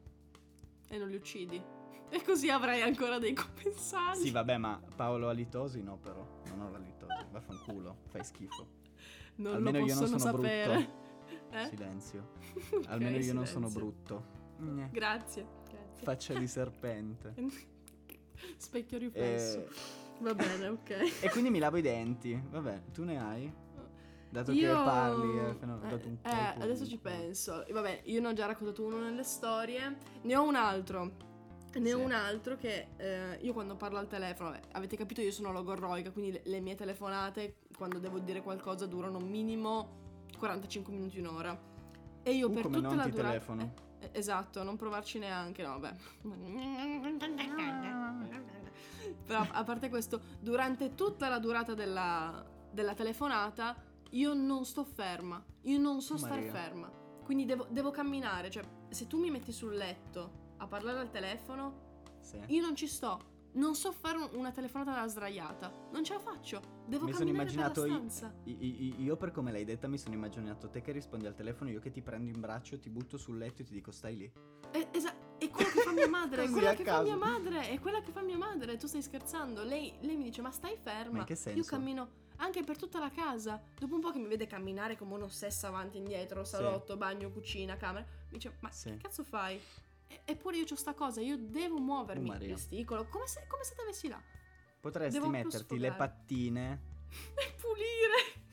E 0.88 0.98
non 0.98 1.08
li 1.08 1.16
uccidi. 1.16 1.62
E 2.10 2.22
così 2.22 2.48
avrai 2.48 2.80
ancora 2.80 3.18
dei 3.18 3.34
compensali. 3.34 4.20
Sì, 4.20 4.30
vabbè, 4.30 4.56
ma 4.56 4.80
Paolo 4.96 5.28
ha 5.28 5.32
litosi? 5.32 5.82
No, 5.82 5.98
però. 5.98 6.26
Non 6.48 6.62
ho 6.62 6.70
la 6.70 6.78
litosi. 6.78 7.26
Vaffanculo, 7.30 7.98
fai 8.06 8.24
schifo. 8.24 8.77
Non 9.38 9.54
almeno 9.54 9.78
lo 9.80 9.86
io 9.86 9.94
non 9.94 10.06
sono 10.06 10.18
sapere. 10.18 10.88
Eh? 11.50 11.66
Silenzio. 11.66 12.36
Ok, 12.72 12.84
Almeno 12.88 13.16
io 13.18 13.32
non 13.32 13.46
sono 13.46 13.68
silenzio. 13.68 13.80
brutto. 13.80 14.24
Grazie. 14.90 15.46
Grazie. 15.68 16.04
Faccia 16.04 16.34
di 16.38 16.46
serpente. 16.46 17.34
Specchio 18.56 18.98
riflesso. 18.98 19.58
E, 19.58 19.68
Va 20.20 20.34
bene, 20.34 20.68
ok. 20.68 20.90
e 21.22 21.30
quindi 21.30 21.50
mi 21.50 21.58
lavo 21.58 21.76
i 21.76 21.82
denti. 21.82 22.40
Vabbè, 22.50 22.82
tu 22.92 23.04
ne 23.04 23.20
hai? 23.20 23.52
Dato 24.30 24.52
Io... 24.52 24.76
che 24.76 24.82
parli, 24.84 25.38
eh, 25.38 25.54
fino- 25.54 25.80
eh, 25.82 26.12
eh, 26.24 26.54
adesso 26.60 26.86
ci 26.86 26.98
penso. 26.98 27.64
Vabbè, 27.70 28.02
io 28.04 28.20
ne 28.20 28.28
ho 28.28 28.32
già 28.34 28.46
raccontato 28.46 28.84
uno 28.84 28.98
nelle 28.98 29.22
storie. 29.24 29.96
Ne 30.22 30.36
ho 30.36 30.42
un 30.46 30.54
altro. 30.54 31.12
Ne 31.74 31.92
ho 31.92 31.98
Sì. 31.98 32.04
un 32.04 32.12
altro 32.12 32.56
che 32.56 32.88
eh, 32.96 33.38
io 33.40 33.52
quando 33.52 33.76
parlo 33.76 33.98
al 33.98 34.08
telefono, 34.08 34.50
vabbè, 34.50 34.62
avete 34.72 34.96
capito, 34.96 35.20
io 35.20 35.30
sono 35.30 35.52
logorroica, 35.52 36.10
quindi 36.10 36.32
le, 36.32 36.40
le 36.44 36.60
mie 36.60 36.74
telefonate 36.74 37.56
quando 37.76 37.98
devo 37.98 38.18
dire 38.18 38.42
qualcosa 38.42 38.86
durano 38.86 39.18
minimo 39.20 39.96
45 40.38 40.92
minuti, 40.92 41.18
un'ora. 41.18 41.56
E 42.22 42.32
io 42.32 42.48
Uh, 42.48 42.50
per 42.50 42.62
come 42.62 42.76
tutta 42.76 42.88
non 42.88 42.96
la 42.96 43.04
ti 43.04 43.10
durata... 43.10 43.28
telefono. 43.28 43.72
eh, 44.00 44.06
eh, 44.06 44.10
esatto, 44.18 44.62
non 44.62 44.76
provarci 44.76 45.18
neanche, 45.18 45.62
no, 45.62 45.78
vabbè. 45.78 45.94
Però 49.24 49.46
a 49.50 49.64
parte 49.64 49.88
questo, 49.88 50.20
durante 50.40 50.94
tutta 50.94 51.28
la 51.28 51.38
durata 51.38 51.74
della, 51.74 52.44
della 52.70 52.94
telefonata, 52.94 53.76
io 54.10 54.34
non 54.34 54.64
sto 54.64 54.84
ferma. 54.84 55.42
Io 55.62 55.78
non 55.78 56.00
so 56.00 56.16
star 56.16 56.30
Maria. 56.38 56.52
ferma. 56.52 56.90
Quindi 57.24 57.44
devo, 57.44 57.66
devo 57.70 57.90
camminare. 57.90 58.50
Cioè, 58.50 58.64
se 58.88 59.06
tu 59.06 59.18
mi 59.18 59.30
metti 59.30 59.52
sul 59.52 59.74
letto 59.74 60.46
a 60.58 60.66
parlare 60.66 60.98
al 61.00 61.10
telefono, 61.10 62.02
Sì. 62.20 62.38
io 62.48 62.60
non 62.62 62.74
ci 62.76 62.86
sto. 62.86 63.36
Non 63.50 63.74
so 63.74 63.90
fare 63.92 64.18
un- 64.18 64.28
una 64.34 64.52
telefonata 64.52 64.92
da 65.00 65.06
sdraiata. 65.08 65.72
Non 65.90 66.04
ce 66.04 66.12
la 66.12 66.20
faccio. 66.20 66.60
Devo 66.86 67.06
Mi 67.06 67.12
sono 67.12 67.24
camminare 67.24 67.50
immaginato 67.50 67.80
per 67.82 67.90
stanza. 67.90 68.34
I- 68.44 68.84
i- 68.98 69.02
io 69.02 69.16
per 69.16 69.30
come 69.32 69.50
l'hai 69.50 69.64
detta 69.64 69.88
mi 69.88 69.96
sono 69.98 70.14
immaginato 70.14 70.68
te 70.68 70.80
che 70.82 70.92
rispondi 70.92 71.26
al 71.26 71.34
telefono, 71.34 71.70
io 71.70 71.80
che 71.80 71.90
ti 71.90 72.02
prendo 72.02 72.30
in 72.30 72.38
braccio, 72.40 72.78
ti 72.78 72.90
butto 72.90 73.16
sul 73.16 73.38
letto 73.38 73.62
e 73.62 73.64
ti 73.64 73.72
dico 73.72 73.90
stai 73.90 74.16
lì. 74.16 74.32
Eh, 74.72 74.88
esa- 74.92 75.14
è 75.38 75.48
quello 75.48 75.70
che 75.70 75.80
fa 75.80 75.92
mia 75.92 76.08
madre, 76.08 76.42
è 76.44 76.50
quella 76.50 76.74
che 76.74 76.84
fa 76.84 76.90
caso. 76.90 77.02
mia 77.04 77.16
madre, 77.16 77.68
è 77.70 77.80
quella 77.80 78.00
che 78.00 78.12
fa 78.12 78.20
mia 78.20 78.36
madre, 78.36 78.76
tu 78.76 78.86
stai 78.86 79.02
scherzando. 79.02 79.64
Lei, 79.64 79.94
lei 80.00 80.16
mi 80.16 80.24
dice, 80.24 80.42
ma 80.42 80.50
stai 80.50 80.76
ferma. 80.76 81.12
Ma 81.12 81.18
in 81.20 81.24
che 81.24 81.32
Io 81.32 81.38
senso? 81.38 81.70
cammino 81.70 82.08
anche 82.36 82.62
per 82.62 82.76
tutta 82.76 82.98
la 83.00 83.10
casa. 83.10 83.60
Dopo 83.76 83.94
un 83.94 84.00
po' 84.00 84.10
che 84.10 84.18
mi 84.18 84.28
vede 84.28 84.46
camminare 84.46 84.96
come 84.96 85.14
un'ossessa 85.14 85.68
avanti 85.68 85.96
e 85.96 86.00
indietro, 86.00 86.44
salotto, 86.44 86.96
bagno, 86.98 87.30
cucina, 87.30 87.76
camera, 87.76 88.04
mi 88.04 88.32
dice, 88.36 88.56
ma 88.60 88.70
Sì. 88.70 88.90
che 88.90 88.96
cazzo 88.98 89.24
fai? 89.24 89.58
E- 90.08 90.20
eppure 90.24 90.56
io 90.56 90.64
ho 90.70 90.74
sta 90.76 90.94
cosa, 90.94 91.20
io 91.20 91.36
devo 91.38 91.78
muovermi, 91.78 92.28
Maria. 92.28 92.48
gesticolo, 92.54 93.06
come 93.08 93.26
se, 93.26 93.44
come 93.46 93.62
se 93.64 93.74
t'avessi 93.74 94.08
là. 94.08 94.20
Potresti 94.80 95.18
Devo 95.18 95.30
metterti 95.30 95.78
le 95.78 95.92
pattine 95.92 96.80
E 97.34 97.54
pulire. 97.60 98.46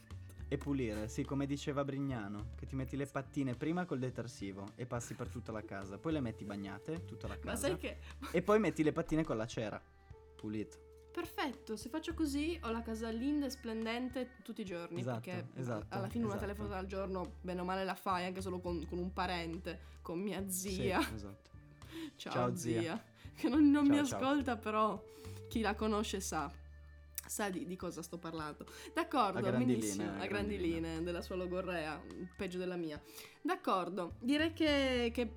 e 0.48 0.58
pulire, 0.58 1.08
sì, 1.08 1.24
come 1.24 1.46
diceva 1.46 1.84
Brignano, 1.84 2.52
che 2.56 2.66
ti 2.66 2.76
metti 2.76 2.96
le 2.96 3.06
pattine 3.06 3.56
prima 3.56 3.86
col 3.86 4.00
detersivo 4.00 4.68
e 4.76 4.86
passi 4.86 5.14
per 5.14 5.28
tutta 5.30 5.52
la 5.52 5.64
casa, 5.64 5.98
poi 5.98 6.14
le 6.14 6.20
metti 6.22 6.46
bagnate, 6.46 7.06
tutta 7.06 7.28
la 7.28 7.36
casa, 7.38 7.50
Ma 7.52 7.56
sai 7.58 7.78
che... 7.78 7.98
e 8.32 8.42
poi 8.42 8.60
metti 8.60 8.84
le 8.84 8.92
pattine 8.92 9.24
con 9.24 9.38
la 9.38 9.48
cera, 9.48 9.82
pulito. 10.36 10.84
Perfetto, 11.16 11.78
se 11.78 11.88
faccio 11.88 12.14
così 12.14 12.60
ho 12.64 12.72
la 12.72 12.82
casa 12.82 13.10
linda 13.10 13.46
e 13.46 13.50
splendente 13.50 14.32
tutti 14.44 14.60
i 14.60 14.66
giorni. 14.66 15.00
Esatto, 15.00 15.22
perché 15.22 15.48
esatto, 15.56 15.86
alla 15.96 16.10
fine 16.10 16.26
una 16.26 16.34
esatto. 16.34 16.46
telefonata 16.52 16.78
al 16.78 16.88
giorno, 16.88 17.36
bene 17.40 17.62
o 17.62 17.64
male, 17.64 17.86
la 17.86 17.96
fai 17.96 18.26
anche 18.26 18.42
solo 18.42 18.60
con, 18.60 18.86
con 18.86 18.98
un 18.98 19.14
parente, 19.14 19.80
con 20.02 20.20
mia 20.20 20.44
zia. 20.50 21.02
Sì, 21.02 21.14
esatto. 21.14 21.50
Ciao, 22.18 22.34
Ciao, 22.34 22.56
zia. 22.58 22.82
zia. 22.82 23.04
Che 23.34 23.48
non, 23.48 23.72
non 23.72 23.88
mi 23.88 23.96
Ciao, 23.96 24.06
ciao. 24.06 24.20
ascolta, 24.20 24.58
però 24.58 25.02
chi 25.48 25.62
la 25.62 25.74
conosce 25.74 26.20
sa. 26.20 26.52
Sa 27.26 27.50
di, 27.50 27.66
di 27.66 27.78
cosa 27.78 28.02
sto 28.02 28.18
parlando. 28.18 28.66
D'accordo, 28.94 29.48
A 29.48 29.52
benissimo. 29.54 30.04
linee, 30.04 30.22
a 30.22 30.28
grandi 30.28 30.58
linee. 30.58 31.02
della 31.02 31.22
sua 31.22 31.36
logorrea, 31.36 31.98
peggio 32.36 32.58
della 32.58 32.76
mia. 32.76 33.02
D'accordo, 33.42 34.16
direi 34.20 34.52
che, 34.52 35.12
che, 35.14 35.32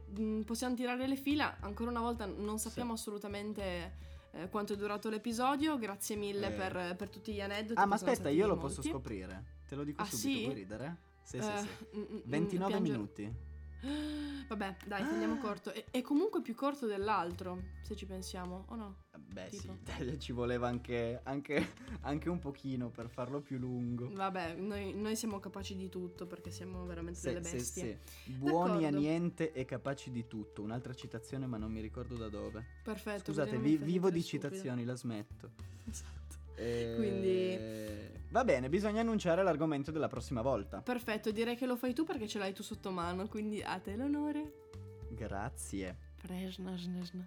possiamo 0.45 0.75
tirare 0.75 1.07
le 1.07 1.17
fila. 1.17 1.59
Ancora 1.61 1.91
una 1.91 2.01
volta 2.01 2.27
non 2.27 2.59
sappiamo 2.59 2.95
assolutamente 2.95 4.07
eh, 4.33 4.49
quanto 4.49 4.73
è 4.73 4.77
durato 4.77 5.09
l'episodio. 5.09 5.79
Grazie 5.79 6.17
mille 6.17 6.49
Eh. 6.49 6.51
per, 6.53 6.97
per 6.97 7.09
tutti 7.11 7.33
gli 7.33 7.41
aneddoti. 7.41 7.81
Ah, 7.81 7.87
ma 7.87 7.95
aspetta, 7.97 8.29
io 8.29 8.47
lo 8.47 8.57
molti. 8.57 8.77
posso 8.77 8.88
scoprire. 8.88 9.45
Te 9.69 9.75
lo 9.75 9.85
dico 9.85 10.03
Ah, 10.03 10.07
subito, 10.07 10.29
sì? 10.29 10.43
vuoi 10.45 10.55
ridere? 10.55 10.97
Sì, 11.23 11.41
sì, 11.41 11.49
Eh, 11.49 11.59
sì. 11.59 11.99
mm, 11.99 12.01
mm, 12.01 12.19
29 12.25 12.71
piangere- 12.73 12.81
minuti. 12.81 13.35
Vabbè, 13.81 14.77
dai, 14.87 15.03
tagliamo 15.05 15.35
Ah. 15.35 15.38
corto. 15.38 15.73
È, 15.73 15.85
è 15.91 16.01
comunque 16.03 16.41
più 16.43 16.55
corto 16.55 16.87
dell'altro, 16.87 17.62
se 17.83 17.95
ci 17.95 18.07
pensiamo, 18.07 18.64
o 18.69 18.75
no? 18.75 18.97
Beh 19.19 19.49
Tipo. 19.51 19.77
sì, 19.99 20.19
ci 20.19 20.33
voleva 20.33 20.69
anche, 20.69 21.21
anche, 21.25 21.75
anche 22.01 22.29
un 22.31 22.38
pochino 22.38 22.88
per 22.91 23.09
farlo 23.09 23.41
più 23.41 23.59
lungo. 23.59 24.11
Vabbè, 24.11 24.55
noi, 24.55 24.95
noi 24.95 25.14
siamo 25.17 25.38
capaci 25.38 25.77
di 25.77 25.88
tutto 25.88 26.27
perché 26.27 26.51
siamo 26.51 26.85
veramente 26.87 27.19
Sì, 27.21 27.27
delle 27.33 27.45
sì, 27.45 27.57
bestie. 27.57 28.01
sì. 28.25 28.33
Buoni 28.38 28.85
a 28.87 28.91
niente 28.91 29.53
e 29.53 29.64
capaci 29.64 30.11
di 30.11 30.27
tutto. 30.27 30.62
Un'altra 30.62 30.95
citazione, 30.95 31.47
ma 31.47 31.57
non 31.59 31.71
mi 31.71 31.81
ricordo 31.81 32.17
da 32.17 32.29
dove. 32.29 32.64
Perfetto. 32.83 33.25
Scusate, 33.33 33.59
vi- 33.59 33.77
vivo 33.77 34.11
di 34.11 34.21
stupida. 34.23 34.49
citazioni, 34.49 34.85
la 34.85 34.95
smetto. 34.97 35.51
Esatto. 35.88 36.17
Eh, 36.59 36.94
Quindi- 36.97 38.16
Va 38.31 38.44
bene, 38.44 38.68
bisogna 38.68 39.01
annunciare 39.01 39.42
l'argomento 39.42 39.90
della 39.90 40.09
prossima 40.09 40.42
volta. 40.42 40.83
Perfetto, 40.83 41.31
direi 41.31 41.57
che 41.57 41.64
lo 41.64 41.77
fai 41.77 41.94
tu 41.94 42.05
perché 42.05 42.29
ce 42.29 42.38
l'hai 42.38 42.53
tu 42.53 42.62
sotto 42.62 42.90
mano, 42.90 43.27
quindi 43.27 43.62
a 43.62 43.79
te 43.79 43.97
l'onore. 43.97 44.66
Grazie. 45.11 45.97
Presna, 46.21 46.77
sna, 46.77 47.03
sna. 47.05 47.27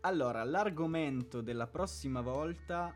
Allora, 0.00 0.42
l'argomento 0.42 1.40
della 1.40 1.66
prossima 1.68 2.20
volta 2.20 2.92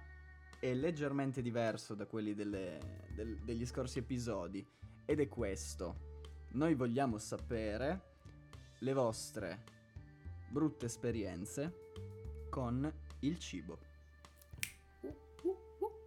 è 0.59 0.73
leggermente 0.75 1.43
diverso 1.43 1.95
da 1.95 2.07
quelli 2.07 2.35
delle- 2.35 2.79
del- 3.15 3.39
degli 3.45 3.67
scorsi 3.67 3.99
episodi 4.01 4.67
ed 5.05 5.21
è 5.21 5.29
questo. 5.29 6.11
Noi 6.53 6.75
vogliamo 6.75 7.19
sapere 7.19 8.11
le 8.81 8.93
vostre 8.93 9.65
brutte 10.51 10.87
esperienze 10.87 11.91
con 12.51 12.91
il 13.21 13.39
cibo. 13.39 13.79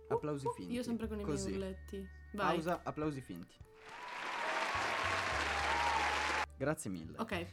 Uh, 0.08 0.14
uh, 0.14 0.14
uh, 0.14 0.18
Applausi 0.18 0.48
uh, 0.48 0.52
finti. 0.54 0.74
Io 0.74 0.84
sempre 0.84 1.08
con 1.08 1.20
i 1.20 1.24
Così. 1.24 1.48
miei 1.50 1.58
urletti. 1.60 2.08
Vai. 2.34 2.54
Pausa, 2.56 2.82
applausi 2.84 3.22
finti. 3.22 3.56
Grazie 6.58 6.90
mille. 6.90 7.18
Ok. 7.18 7.46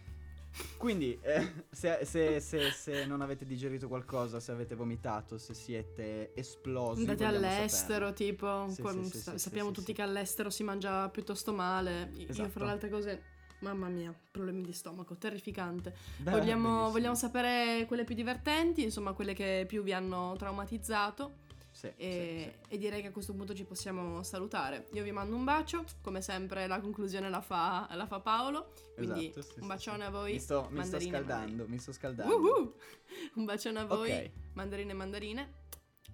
Quindi, 0.76 1.18
eh, 1.22 1.50
se, 1.70 2.00
se- 2.04 2.38
se- 2.40 2.70
se 2.72 3.06
non 3.06 3.22
avete 3.22 3.46
digerito 3.46 3.88
qualcosa, 3.88 4.38
se 4.38 4.52
avete 4.52 4.74
vomitato, 4.74 5.38
se 5.38 5.54
siete 5.54 6.32
esplosi, 6.34 7.00
Andate 7.00 7.24
vogliamo 7.24 7.46
all'estero, 7.46 8.06
saperlo. 8.08 8.12
tipo. 8.12 8.66
Sì, 8.68 8.82
qua- 8.82 8.92
sì, 8.92 9.04
sì, 9.04 9.18
sa- 9.18 9.30
sì, 9.32 9.38
sappiamo 9.38 9.68
sì, 9.68 9.74
tutti 9.74 9.86
sì. 9.86 9.92
che 9.94 10.02
all'estero 10.02 10.50
si 10.50 10.62
mangia 10.62 11.08
piuttosto 11.08 11.52
male. 11.54 12.10
I- 12.12 12.22
Io, 12.22 12.28
Esatto. 12.28 12.48
fra 12.50 12.64
le 12.66 12.70
altre 12.70 12.90
cose, 12.90 13.22
mamma 13.60 13.88
mia, 13.88 14.14
problemi 14.30 14.60
di 14.62 14.72
stomaco, 14.74 15.16
terrificante. 15.16 15.94
Beh, 16.18 16.30
vogliamo, 16.32 16.68
benissimo. 16.68 16.90
vogliamo 16.90 17.14
sapere 17.14 17.86
quelle 17.86 18.04
più 18.04 18.14
divertenti, 18.14 18.82
insomma, 18.82 19.14
quelle 19.14 19.32
che 19.32 19.64
più 19.66 19.82
vi 19.82 19.94
hanno 19.94 20.34
traumatizzato. 20.36 21.40
Sì, 21.82 21.92
E, 21.96 22.54
sì, 22.68 22.74
e 22.74 22.78
direi 22.78 23.00
che 23.00 23.08
a 23.08 23.10
questo 23.10 23.34
punto 23.34 23.54
ci 23.54 23.64
possiamo 23.64 24.22
salutare. 24.22 24.86
Io 24.92 25.02
vi 25.02 25.10
mando 25.10 25.34
un 25.34 25.42
bacio, 25.42 25.84
come 26.00 26.22
sempre 26.22 26.68
la 26.68 26.80
conclusione 26.80 27.28
la 27.28 27.40
fa, 27.40 27.88
la 27.94 28.06
fa 28.06 28.20
Paolo. 28.20 28.72
Quindi 28.94 29.30
Esatto, 29.30 29.42
sì, 29.42 29.52
un 29.56 29.62
sì, 29.62 29.66
bacione 29.66 29.98
sì. 29.98 30.02
a 30.04 30.10
voi. 30.10 30.32
Mi 30.34 30.38
sto, 30.38 30.68
mi 30.70 30.84
sto 30.84 31.00
scaldando, 31.00 31.66
mi 31.66 31.78
sto 31.78 31.92
scaldando. 31.92 32.36
Uhu! 32.36 32.74
Un 33.34 33.44
bacione 33.44 33.80
a 33.80 33.84
voi, 33.84 34.10
Ok. 34.12 34.30
mandarine 34.52 34.92
e 34.92 34.94
mandarine. 34.94 35.52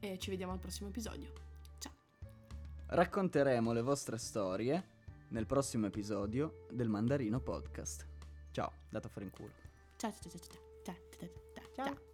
E 0.01 0.19
ci 0.19 0.31
vediamo 0.31 0.53
al 0.53 0.59
prossimo 0.59 0.89
episodio. 0.89 1.31
Ciao. 1.79 1.93
Racconteremo 2.87 3.73
le 3.73 3.83
vostre 3.83 4.17
storie 4.17 4.97
nel 5.29 5.45
prossimo 5.45 5.87
episodio 5.87 6.65
del 6.71 6.89
Mandarino 6.89 7.41
Podcast. 7.41 8.07
Ciao, 8.53 8.73
dato 8.89 9.09
a 9.09 9.11
fare 9.11 9.27
in 9.27 9.31
culo. 9.33 9.51
Ciao 9.97 10.13
ciao 10.13 10.31
ciao 10.31 10.41
ciao 10.41 10.61
ciao 10.85 10.95
ciao 11.19 11.65
ciao. 11.75 11.85
ciao. 11.85 12.08